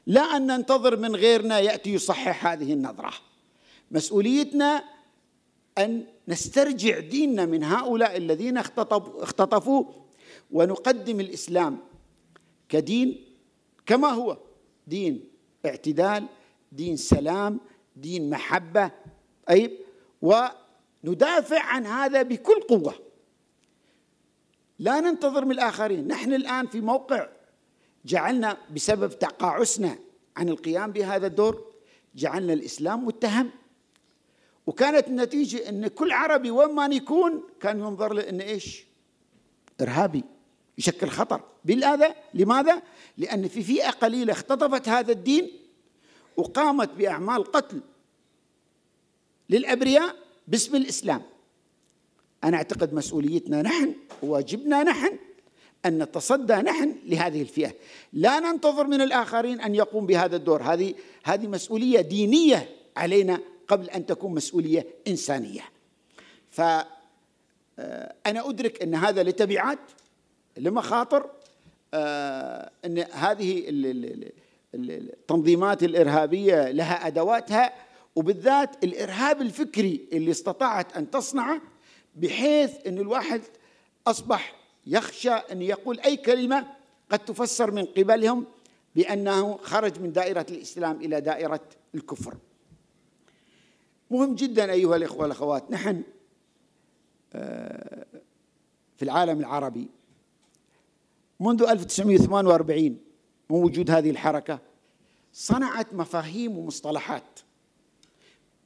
لا 0.07 0.21
أن 0.21 0.47
ننتظر 0.47 0.97
من 0.97 1.17
غيرنا 1.17 1.59
يأتي 1.59 1.93
يصحح 1.95 2.47
هذه 2.47 2.73
النظرة. 2.73 3.13
مسؤوليتنا 3.91 4.85
أن 5.79 6.05
نسترجع 6.29 6.99
ديننا 6.99 7.47
من 7.47 7.65
هؤلاء 7.65 8.17
الذين 8.17 8.59
اختطفوا 8.59 9.85
ونقدم 10.51 11.21
الإسلام 11.21 11.79
كدين 12.69 13.25
كما 13.87 14.09
هو. 14.09 14.39
دين 14.87 15.25
اعتدال 15.67 16.27
دين 16.73 16.97
سلام 16.97 17.61
دين 17.97 18.31
محبة. 18.31 18.91
أي 19.51 19.79
وندافع 21.05 21.63
عن 21.63 21.87
هذا 21.87 22.23
بكل 22.23 22.61
قوة. 22.61 22.95
لا 24.79 25.01
ننتظر 25.01 25.45
من 25.45 25.53
الآخرين. 25.53 26.09
نحن 26.09 26.33
الآن 26.33 26.67
في 26.67 26.81
موقع 26.81 27.29
جعلنا 28.05 28.57
بسبب 28.75 29.19
تقاعسنا 29.19 29.99
عن 30.37 30.49
القيام 30.49 30.93
بهذا 30.93 31.27
الدور 31.27 31.73
جعلنا 32.15 32.53
الإسلام 32.53 33.07
متهم. 33.07 33.51
وكانت 34.67 35.09
النتيجة 35.09 35.69
أن 35.69 35.87
كل 35.87 36.13
عربي 36.13 36.51
وين 36.51 36.75
ما 36.75 36.87
يكون 36.87 37.43
كان 37.61 37.79
ينظر 37.79 38.13
له 38.13 38.29
أنه 38.29 38.45
إيش؟ 38.45 38.85
إرهابي 39.81 40.25
يشكل 40.79 41.09
خطر. 41.09 41.41
بالآذى؟ 41.65 42.15
لماذا؟ 42.35 42.83
لأن 43.19 43.49
في 43.49 43.63
فئة 43.63 43.91
قليلة 43.91 44.33
اختطفت 44.33 44.89
هذا 44.89 45.13
الدين 45.13 45.51
وقامت 46.37 46.91
بأعمال 46.91 47.45
قتل 47.45 47.81
للأبرياء 49.51 50.22
باسم 50.49 50.77
الإسلام. 50.77 51.23
أنا 52.45 52.57
أعتقد 52.57 52.95
مسؤوليتنا 52.95 53.63
نحن 53.63 53.95
وواجبنا 54.23 54.83
نحن 54.83 55.19
أن 55.87 56.03
نتصدى 56.03 56.55
نحن 56.55 56.95
لهذه 57.05 57.43
الفئة. 57.43 57.75
لا 58.13 58.41
ننتظر 58.41 58.87
من 58.87 59.01
الآخرين 59.01 59.61
أن 59.61 59.75
يقوم 59.75 60.07
بهذا 60.07 60.37
الدور. 60.37 60.63
هذه 60.63 60.95
هذه 61.25 61.47
مسؤولية 61.47 62.01
دينية 62.01 62.69
علينا 62.97 63.41
قبل 63.69 63.91
أن 63.91 64.07
تكون 64.07 64.35
مسؤولية 64.35 64.87
إنسانية. 65.09 65.63
فأنا 66.51 66.87
آه، 67.79 68.51
أدرك 68.51 68.83
أن 68.83 68.95
هذا 68.95 69.23
لتبعات 69.23 69.79
لمخاطر 70.57 71.31
آه، 71.95 72.71
أن 72.85 72.99
هذه 72.99 73.65
التنظيمات 74.75 75.83
الإرهابية 75.83 76.71
لها 76.71 77.07
أدواتها. 77.07 77.73
وبالذات 78.17 78.85
الإرهاب 78.85 79.41
الفكري 79.41 80.09
اللي 80.13 80.31
استطاعت 80.31 80.97
أن 80.97 81.11
تصنعه 81.11 81.61
بحيث 82.17 82.87
أن 82.87 82.99
الواحد 82.99 83.43
أصبح 84.07 84.57
يخشى 84.87 85.31
أن 85.31 85.63
يقول 85.63 86.01
أي 86.01 86.17
كلمة 86.17 86.67
قد 87.11 87.19
تفسر 87.19 87.71
من 87.71 87.85
قبلهم 87.85 88.47
بأنه 88.97 89.57
خرج 89.57 90.01
من 90.01 90.13
دائرة 90.13 90.47
الإسلام 90.51 90.97
إلى 90.97 91.21
دائرة 91.21 91.61
الكفر. 91.95 92.35
مهم 94.11 94.35
جدا 94.35 94.73
أيها 94.73 94.97
الإخوة 94.97 95.23
والأخوات 95.23 95.71
نحن 95.71 96.03
آه، 97.35 98.07
في 98.97 99.03
العالم 99.03 99.41
العربي 99.41 99.89
منذ 101.41 101.63
1948 101.63 102.85
من 103.51 103.57
وجود 103.57 103.91
هذه 103.91 104.11
الحركة 104.11 104.59
صنعت 105.33 105.95
مفاهيم 105.95 106.59
ومصطلحات. 106.59 107.41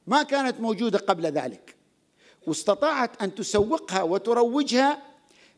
ما 0.06 0.22
كانت 0.22 0.60
موجودة 0.60 0.98
قبل 0.98 1.26
ذلك. 1.26 1.76
واستطاعت 2.46 3.22
أن 3.22 3.34
تسوقها 3.34 4.02
وتروجها 4.02 5.02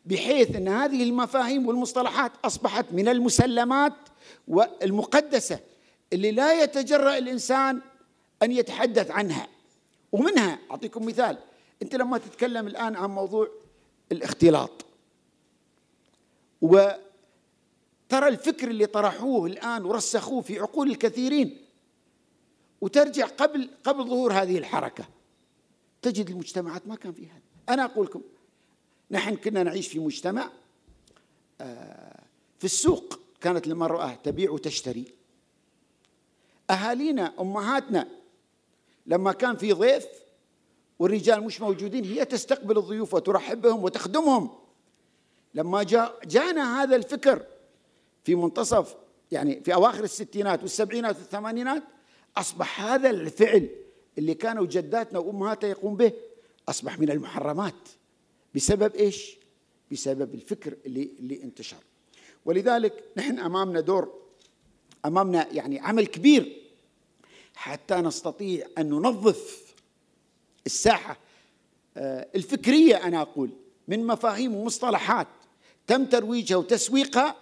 بحيث 0.06 0.56
أن 0.56 0.68
هذه 0.68 1.02
المفاهيم 1.02 1.66
والمصطلحات 1.66 2.32
أصبحت 2.44 2.86
من 2.92 3.08
المسلمات 3.08 3.92
والمقدسة 4.48 5.60
اللي 6.12 6.30
لا 6.30 6.62
يتجرأ 6.62 7.18
الإنسان 7.18 7.80
أن 8.42 8.52
يتحدث 8.52 9.10
عنها. 9.10 9.48
ومنها 10.12 10.58
أعطيكم 10.70 11.06
مثال 11.06 11.38
أنت 11.82 11.94
لما 11.94 12.18
تتكلم 12.18 12.66
الآن 12.66 12.96
عن 12.96 13.10
موضوع 13.10 13.48
الاختلاط. 14.12 14.84
وترى 16.60 16.98
الفكر 18.12 18.68
اللي 18.68 18.86
طرحوه 18.86 19.46
الآن 19.46 19.84
ورسخوه 19.84 20.42
في 20.42 20.58
عقول 20.58 20.90
الكثيرين 20.90 21.67
وترجع 22.80 23.26
قبل 23.26 23.70
قبل 23.84 24.04
ظهور 24.04 24.32
هذه 24.32 24.58
الحركة. 24.58 25.08
تجد 26.02 26.30
المجتمعات 26.30 26.86
ما 26.86 26.96
كان 26.96 27.12
فيها. 27.12 27.40
أنا 27.68 27.84
أقول 27.84 28.06
لكم 28.06 28.22
نحن 29.10 29.36
كنا 29.36 29.62
نعيش 29.62 29.88
في 29.88 29.98
مجتمع 29.98 30.50
آه، 31.60 32.20
في 32.58 32.64
السوق 32.64 33.20
كانت 33.40 33.66
المرأة 33.66 34.14
تبيع 34.14 34.50
وتشتري. 34.50 35.04
أهالينا 36.70 37.32
أمهاتنا 37.40 38.08
لما 39.06 39.32
كان 39.32 39.56
في 39.56 39.72
ضيف 39.72 40.06
والرجال 40.98 41.44
مش 41.44 41.60
موجودين 41.60 42.04
هي 42.04 42.24
تستقبل 42.24 42.78
الضيوف 42.78 43.14
وترحب 43.14 43.60
بهم 43.60 43.84
وتخدمهم. 43.84 44.50
لما 45.54 45.82
جاء 45.82 46.18
جانا 46.24 46.82
هذا 46.82 46.96
الفكر 46.96 47.46
في 48.24 48.34
منتصف 48.34 48.96
يعني 49.32 49.60
في 49.60 49.74
أواخر 49.74 50.04
الستينات 50.04 50.62
والسبعينات 50.62 51.16
والثمانينات 51.16 51.82
أصبح 52.38 52.82
هذا 52.82 53.10
الفعل 53.10 53.68
اللي 54.18 54.34
كانوا 54.34 54.66
جداتنا 54.66 55.18
وأمهاتنا 55.18 55.70
يقوم 55.70 55.96
به 55.96 56.12
أصبح 56.68 56.98
من 56.98 57.10
المحرمات 57.10 57.88
بسبب 58.54 58.94
إيش؟ 58.94 59.36
بسبب 59.92 60.34
الفكر 60.34 60.76
اللي 60.86 61.10
اللي 61.18 61.42
انتشر 61.42 61.76
ولذلك 62.44 63.04
نحن 63.16 63.38
أمامنا 63.38 63.80
دور 63.80 64.14
أمامنا 65.04 65.48
يعني 65.52 65.80
عمل 65.80 66.06
كبير 66.06 66.62
حتى 67.54 67.94
نستطيع 67.94 68.66
أن 68.78 68.88
ننظف 68.88 69.74
الساحة 70.66 71.16
آه، 71.96 72.28
الفكرية 72.34 72.96
أنا 72.96 73.22
أقول 73.22 73.50
من 73.88 74.06
مفاهيم 74.06 74.54
ومصطلحات 74.54 75.26
تم 75.86 76.04
ترويجها 76.04 76.56
وتسويقها 76.56 77.36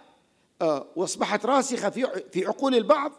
آه، 0.61 0.87
وأصبحت 0.95 1.45
راسخة 1.45 1.89
في 1.89 2.23
في 2.31 2.45
عقول 2.45 2.75
البعض 2.75 3.11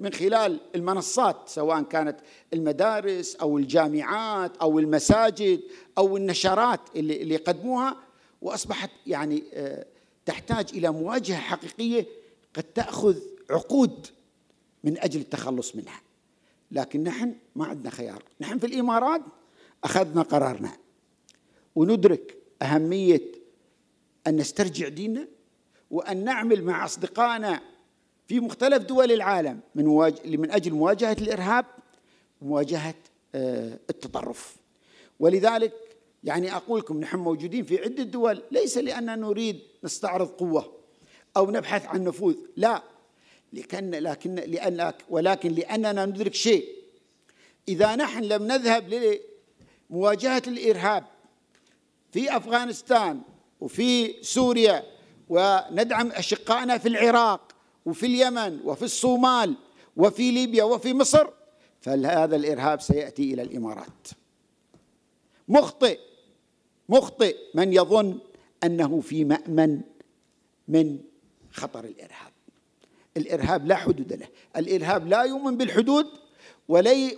من 0.00 0.12
خلال 0.12 0.60
المنصات 0.74 1.36
سواء 1.46 1.82
كانت 1.82 2.20
المدارس 2.52 3.36
أو 3.36 3.58
الجامعات 3.58 4.56
أو 4.56 4.78
المساجد 4.78 5.60
أو 5.98 6.16
النشرات 6.16 6.80
اللي 6.96 7.22
اللي 7.22 7.34
يقدموها 7.34 7.96
وأصبحت 8.42 8.90
يعني 9.06 9.42
تحتاج 10.26 10.66
إلى 10.74 10.90
مواجهة 10.90 11.38
حقيقية 11.38 12.06
قد 12.54 12.62
تأخذ 12.62 13.16
عقود 13.50 14.06
من 14.84 14.98
أجل 14.98 15.20
التخلص 15.20 15.76
منها. 15.76 16.00
لكن 16.70 17.02
نحن 17.02 17.34
ما 17.56 17.66
عندنا 17.66 17.90
خيار. 17.90 18.22
نحن 18.40 18.58
في 18.58 18.66
الإمارات 18.66 19.20
أخذنا 19.84 20.22
قرارنا. 20.22 20.72
وندرك 21.74 22.36
أهمية 22.62 23.22
أن 24.26 24.36
نسترجع 24.36 24.88
ديننا 24.88 25.28
وأن 25.90 26.24
نعمل 26.24 26.64
مع 26.64 26.84
أصدقائنا 26.84 27.60
في 28.26 28.40
مختلف 28.40 28.82
دول 28.82 29.12
العالم 29.12 29.60
من 29.74 29.84
من 30.24 30.50
أجل 30.50 30.72
مواجهة 30.72 31.16
الإرهاب 31.20 31.64
ومواجهه 32.42 32.94
آه، 33.34 33.78
التطرف. 33.90 34.56
ولذلك 35.20 35.72
يعني 36.24 36.56
أقول 36.56 36.80
لكم 36.80 37.00
نحن 37.00 37.16
موجودين 37.16 37.64
في 37.64 37.78
عدة 37.78 38.02
دول 38.02 38.42
ليس 38.50 38.78
لاننا 38.78 39.16
نريد 39.16 39.60
نستعرض 39.84 40.28
قوة 40.28 40.72
أو 41.36 41.50
نبحث 41.50 41.86
عن 41.86 42.04
نفوذ 42.04 42.34
لا. 42.56 42.82
لكن 43.52 43.90
لكن 43.90 44.34
لأن 44.34 44.92
ولكن 45.08 45.52
لأننا 45.52 46.06
ندرك 46.06 46.34
شيء. 46.34 46.68
إذا 47.68 47.96
نحن 47.96 48.24
لم 48.24 48.42
نذهب 48.42 49.18
لمواجهة 49.90 50.42
الإرهاب 50.46 51.04
في 52.12 52.36
أفغانستان 52.36 53.20
وفي 53.60 54.14
سوريا 54.22 54.84
وندعم 55.28 56.12
أشقائنا 56.12 56.78
في 56.78 56.88
العراق 56.88 57.51
وفي 57.86 58.06
اليمن 58.06 58.60
وفي 58.64 58.82
الصومال 58.82 59.54
وفي 59.96 60.30
ليبيا 60.30 60.64
وفي 60.64 60.94
مصر 60.94 61.26
فهذا 61.80 62.36
الإرهاب 62.36 62.80
سيأتي 62.80 63.34
إلى 63.34 63.42
الإمارات؟ 63.42 64.08
مخطئ 65.48 65.98
مخطئ 66.88 67.36
من 67.54 67.72
يظن 67.72 68.18
أنه 68.64 69.00
في 69.00 69.24
مأمن 69.24 69.80
من 70.68 70.98
خطر 71.52 71.84
الإرهاب. 71.84 72.32
الإرهاب 73.16 73.66
لا 73.66 73.76
حدود 73.76 74.12
له. 74.12 74.28
الإرهاب 74.56 75.08
لا 75.08 75.22
يؤمن 75.22 75.56
بالحدود 75.56 76.06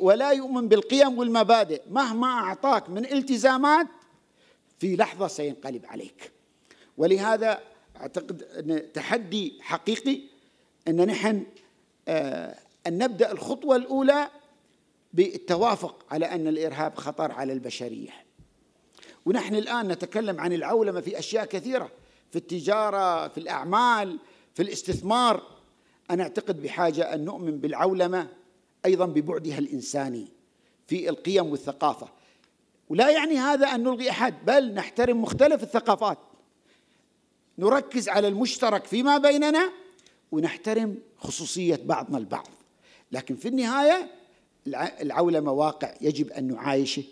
ولا 0.01 0.33
يؤمن 0.33 0.69
بالقيم 0.69 1.19
والمبادئ. 1.19 1.83
مهما 1.91 2.27
أعطاك 2.27 2.91
من 2.91 3.13
التزامات 3.13 3.87
في 4.79 4.97
لحظة 4.97 5.27
سينقلب 5.29 5.87
عليك. 5.87 6.33
ولهذا 6.97 7.61
أعتقد 7.97 8.43
أن 8.43 8.93
تحدي 8.93 9.59
حقيقي 9.61 10.21
أن 10.89 11.07
نحن 11.07 11.47
آه، 12.09 12.59
أن 12.87 12.99
نبدأ 12.99 13.33
الخطوة 13.33 13.77
الأولى 13.77 14.29
بالتوافق 15.13 16.05
على 16.11 16.27
أن 16.27 16.47
الإرهاب 16.49 16.95
خطر 16.95 17.33
على 17.33 17.53
البشرية. 17.53 18.11
ونحن 19.27 19.55
الآن 19.55 19.89
نتكلم 19.89 20.41
عن 20.41 20.53
العولمة 20.53 21.01
في 21.01 21.19
أشياء 21.19 21.45
كثيرة 21.45 21.91
في 22.31 22.37
التجارة 22.37 23.29
في 23.29 23.39
الأعمال 23.39 24.19
في 24.55 24.63
الاستثمار. 24.63 25.43
أنا 26.11 26.23
أعتقد 26.23 26.63
بحاجة 26.63 27.15
أن 27.15 27.25
نؤمن 27.25 27.59
بالعولمة 27.59 28.29
أيضا 28.85 29.07
ببعدها 29.07 29.59
الإنساني 29.59 30.29
في 30.87 31.09
القيم 31.09 31.47
والثقافة. 31.47 32.09
ولا 32.89 33.11
يعني 33.11 33.39
هذا 33.39 33.67
أن 33.67 33.83
نلغي 33.83 34.11
أحد 34.11 34.35
بل 34.47 34.75
نحترم 34.75 35.23
مختلف 35.23 35.63
الثقافات. 35.63 36.19
نركز 37.59 38.09
على 38.09 38.29
المشترك 38.29 38.85
فيما 38.85 39.19
بيننا 39.19 39.84
ونحترم 40.35 40.99
خصوصية 41.19 41.81
بعضنا 41.85 42.19
البعض. 42.19 42.49
لكن 43.13 43.37
في 43.37 43.49
النهاية 43.49 44.11
العولمة 45.01 45.53
واقع 45.53 45.95
يجب 46.01 46.31
أن 46.31 46.55
نعايشه 46.55 47.03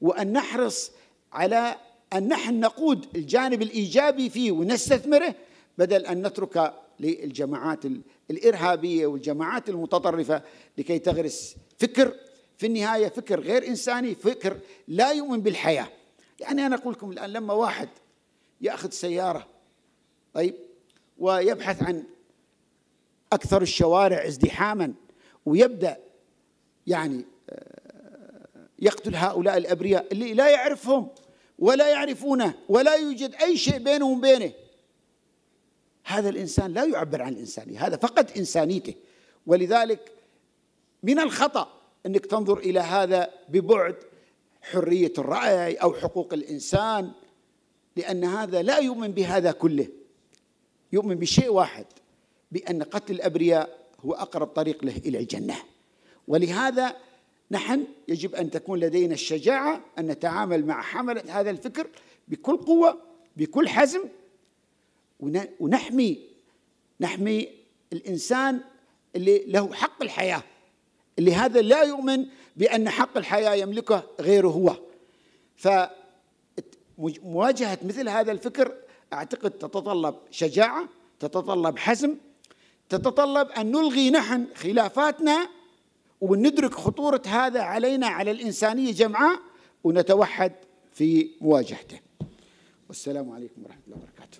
وأن 0.00 0.32
نحرص 0.32 0.90
على 1.32 1.76
أن 2.12 2.28
نحن 2.28 2.60
نقود 2.60 3.06
الجانب 3.16 3.62
الإيجابي 3.62 4.30
فيه 4.30 4.52
ونستثمره 4.52 5.34
بدل 5.78 6.06
أن 6.06 6.26
نترك 6.26 6.74
للجماعات 7.00 7.80
الإرهابية 8.30 9.06
والجماعات 9.06 9.68
المتطرفة 9.68 10.42
لكي 10.78 10.98
تغرس 10.98 11.56
فكر. 11.78 12.14
في 12.58 12.66
النهاية 12.66 13.08
فكر 13.08 13.40
غير 13.40 13.66
إنساني 13.66 14.14
فكر 14.14 14.56
لا 14.88 15.12
يؤمن 15.12 15.40
بالحياة. 15.40 15.88
يعني 16.40 16.66
أنا 16.66 16.76
أقول 16.76 16.92
لكم 16.92 17.10
الآن 17.10 17.30
لما 17.30 17.54
واحد 17.54 17.88
يأخذ 18.60 18.90
سيارة 18.90 19.46
طيب 20.34 20.54
ويبحث 21.18 21.82
عن 21.82 22.04
أكثر 23.32 23.62
الشوارع 23.62 24.26
ازدحاما 24.26 24.94
ويبدأ 25.46 25.96
يعني 26.86 27.24
آه، 27.50 28.68
يقتل 28.78 29.14
هؤلاء 29.14 29.56
الأبرياء 29.56 30.06
اللي 30.12 30.34
لا 30.34 30.48
يعرفهم 30.48 31.08
ولا 31.58 31.88
يعرفونه 31.88 32.54
ولا 32.68 32.94
يوجد 32.94 33.34
أي 33.34 33.56
شيء 33.56 33.78
بينه 33.78 34.06
وبينه. 34.06 34.52
هذا 36.04 36.28
الإنسان 36.28 36.72
لا 36.72 36.84
يعبر 36.84 37.22
عن 37.22 37.32
الانسانيه 37.32 37.86
هذا 37.86 37.96
فقد 37.96 38.30
إنسانيته. 38.36 38.94
ولذلك 39.46 40.12
من 41.02 41.18
الخطأ 41.18 41.80
أنك 42.06 42.26
تنظر 42.26 42.58
إلى 42.58 42.80
هذا 42.80 43.30
ببعد 43.48 43.96
حرية 44.62 45.12
الرأي 45.18 45.74
أو 45.74 45.94
حقوق 45.94 46.32
الإنسان 46.32 47.12
لأن 47.96 48.24
هذا 48.24 48.62
لا 48.62 48.78
يؤمن 48.78 49.12
بهذا 49.12 49.52
كله 49.52 49.88
يؤمن 50.92 51.14
بشيء 51.14 51.48
واحد. 51.48 51.86
بأن 52.52 52.82
قتل 52.82 53.14
الأبرياء 53.14 53.80
هو 54.00 54.12
أقرب 54.12 54.46
طريق 54.46 54.84
له 54.84 54.96
إلى 54.96 55.18
الجنة. 55.18 55.56
ولهذا 56.28 56.96
نحن 57.50 57.86
يجب 58.08 58.34
أن 58.34 58.50
تكون 58.50 58.80
لدينا 58.80 59.14
الشجاعة 59.14 59.84
أن 59.98 60.06
نتعامل 60.06 60.66
مع 60.66 60.82
حملة 60.82 61.22
هذا 61.28 61.50
الفكر 61.50 61.86
بكل 62.28 62.56
قوة 62.56 62.98
بكل 63.36 63.68
حزم 63.68 64.04
ونحمي 65.60 66.28
نحمي 67.00 67.48
الإنسان 67.92 68.60
اللي 69.16 69.44
له 69.46 69.72
حق 69.72 70.02
الحياة. 70.02 70.42
اللي 71.18 71.34
هذا 71.34 71.60
لا 71.60 71.82
يؤمن 71.82 72.26
بأن 72.56 72.88
حق 72.88 73.16
الحياة 73.16 73.54
يملكه 73.54 74.02
غيره 74.20 74.48
هو. 74.48 74.76
فمواجهه 76.96 77.78
مثل 77.82 78.08
هذا 78.08 78.32
الفكر 78.32 78.74
أعتقد 79.12 79.50
تتطلب 79.50 80.14
شجاعة 80.30 80.88
تتطلب 81.20 81.78
حزم 81.78 82.16
تتطلب 82.90 83.48
أن 83.48 83.66
نلغي 83.66 84.10
نحن 84.10 84.46
خلافاتنا 84.56 85.48
وندرك 86.20 86.74
خطورة 86.74 87.22
هذا 87.26 87.60
علينا 87.60 88.06
على 88.06 88.30
الإنسانية 88.30 88.92
جمعاء 88.92 89.40
ونتوحد 89.84 90.52
في 90.92 91.30
مواجهته. 91.40 92.00
والسلام 92.88 93.30
عليكم 93.30 93.62
ورحمة 93.64 93.82
الله 93.86 93.96
وبركاته. 93.96 94.38